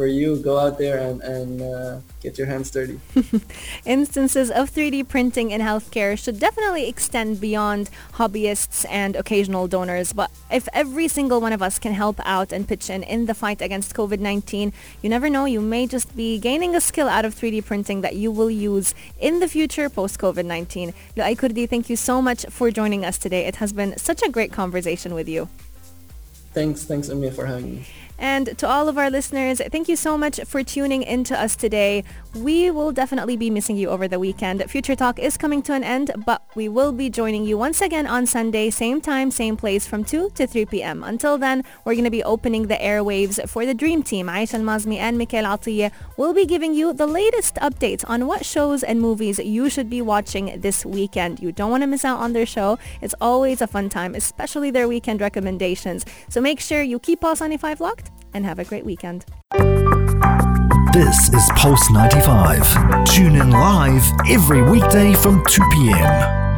for 0.00 0.06
you, 0.06 0.36
go 0.38 0.58
out 0.58 0.78
there 0.78 0.98
and, 0.98 1.20
and 1.20 1.60
uh, 1.60 2.00
get 2.22 2.38
your 2.38 2.46
hands 2.46 2.70
dirty. 2.70 2.98
Instances 3.84 4.50
of 4.50 4.70
3D 4.70 5.06
printing 5.06 5.50
in 5.50 5.60
healthcare 5.60 6.18
should 6.18 6.38
definitely 6.40 6.88
extend 6.88 7.38
beyond 7.38 7.90
hobbyists 8.14 8.86
and 8.88 9.14
occasional 9.14 9.68
donors. 9.68 10.14
But 10.14 10.30
if 10.50 10.66
every 10.72 11.06
single 11.06 11.38
one 11.42 11.52
of 11.52 11.60
us 11.60 11.78
can 11.78 11.92
help 11.92 12.18
out 12.24 12.50
and 12.50 12.66
pitch 12.66 12.88
in 12.88 13.02
in 13.02 13.26
the 13.26 13.34
fight 13.34 13.60
against 13.60 13.94
COVID-19, 13.94 14.72
you 15.02 15.10
never 15.10 15.28
know, 15.28 15.44
you 15.44 15.60
may 15.60 15.86
just 15.86 16.16
be 16.16 16.38
gaining 16.38 16.74
a 16.74 16.80
skill 16.80 17.06
out 17.06 17.26
of 17.26 17.34
3D 17.34 17.66
printing 17.66 18.00
that 18.00 18.16
you 18.16 18.30
will 18.30 18.50
use 18.50 18.94
in 19.18 19.40
the 19.40 19.48
future 19.48 19.90
post-COVID-19. 19.90 20.94
Luai 21.14 21.36
Kurdi, 21.36 21.68
thank 21.68 21.90
you 21.90 21.96
so 21.96 22.22
much 22.22 22.46
for 22.48 22.70
joining 22.70 23.04
us 23.04 23.18
today. 23.18 23.44
It 23.44 23.56
has 23.56 23.74
been 23.74 23.98
such 23.98 24.22
a 24.22 24.30
great 24.30 24.50
conversation 24.50 25.12
with 25.12 25.28
you. 25.28 25.50
Thanks, 26.54 26.84
thanks 26.84 27.08
Amia 27.10 27.34
for 27.34 27.44
having 27.44 27.76
me. 27.76 27.86
And 28.20 28.58
to 28.58 28.68
all 28.68 28.86
of 28.86 28.98
our 28.98 29.10
listeners, 29.10 29.62
thank 29.72 29.88
you 29.88 29.96
so 29.96 30.18
much 30.18 30.40
for 30.44 30.62
tuning 30.62 31.02
in 31.02 31.24
to 31.24 31.40
us 31.40 31.56
today. 31.56 32.04
We 32.34 32.70
will 32.70 32.92
definitely 32.92 33.38
be 33.38 33.48
missing 33.48 33.78
you 33.78 33.88
over 33.88 34.06
the 34.06 34.18
weekend. 34.18 34.62
Future 34.70 34.94
Talk 34.94 35.18
is 35.18 35.38
coming 35.38 35.62
to 35.62 35.72
an 35.72 35.82
end, 35.82 36.12
but 36.26 36.42
we 36.54 36.68
will 36.68 36.92
be 36.92 37.08
joining 37.08 37.46
you 37.46 37.56
once 37.56 37.80
again 37.80 38.06
on 38.06 38.26
Sunday, 38.26 38.68
same 38.68 39.00
time, 39.00 39.30
same 39.30 39.56
place 39.56 39.86
from 39.86 40.04
2 40.04 40.30
to 40.34 40.46
3 40.46 40.66
p.m. 40.66 41.02
Until 41.02 41.38
then, 41.38 41.64
we're 41.84 41.94
going 41.94 42.04
to 42.04 42.10
be 42.10 42.22
opening 42.22 42.66
the 42.66 42.76
airwaves 42.76 43.48
for 43.48 43.64
the 43.64 43.72
Dream 43.72 44.02
Team. 44.02 44.26
Aisha 44.26 44.54
Al-Mazmi 44.54 44.98
and 44.98 45.16
Mikhail 45.16 45.44
Atiye 45.44 45.90
will 46.18 46.34
be 46.34 46.44
giving 46.44 46.74
you 46.74 46.92
the 46.92 47.06
latest 47.06 47.54
updates 47.54 48.04
on 48.06 48.26
what 48.26 48.44
shows 48.44 48.82
and 48.82 49.00
movies 49.00 49.38
you 49.38 49.70
should 49.70 49.88
be 49.88 50.02
watching 50.02 50.60
this 50.60 50.84
weekend. 50.84 51.40
You 51.40 51.52
don't 51.52 51.70
want 51.70 51.84
to 51.84 51.86
miss 51.86 52.04
out 52.04 52.18
on 52.18 52.34
their 52.34 52.46
show. 52.46 52.78
It's 53.00 53.14
always 53.18 53.62
a 53.62 53.66
fun 53.66 53.88
time, 53.88 54.14
especially 54.14 54.70
their 54.70 54.88
weekend 54.88 55.22
recommendations. 55.22 56.04
So 56.28 56.42
make 56.42 56.60
sure 56.60 56.82
you 56.82 56.98
keep 56.98 57.22
Pulse 57.22 57.40
95 57.40 57.80
locked 57.80 58.09
and 58.34 58.44
have 58.44 58.58
a 58.58 58.64
great 58.64 58.84
weekend. 58.84 59.24
This 60.92 61.32
is 61.32 61.48
Pulse 61.56 61.90
95. 61.90 63.06
Tune 63.06 63.36
in 63.36 63.50
live 63.50 64.02
every 64.28 64.62
weekday 64.62 65.14
from 65.14 65.44
2 65.46 65.62
p.m. 65.72 66.49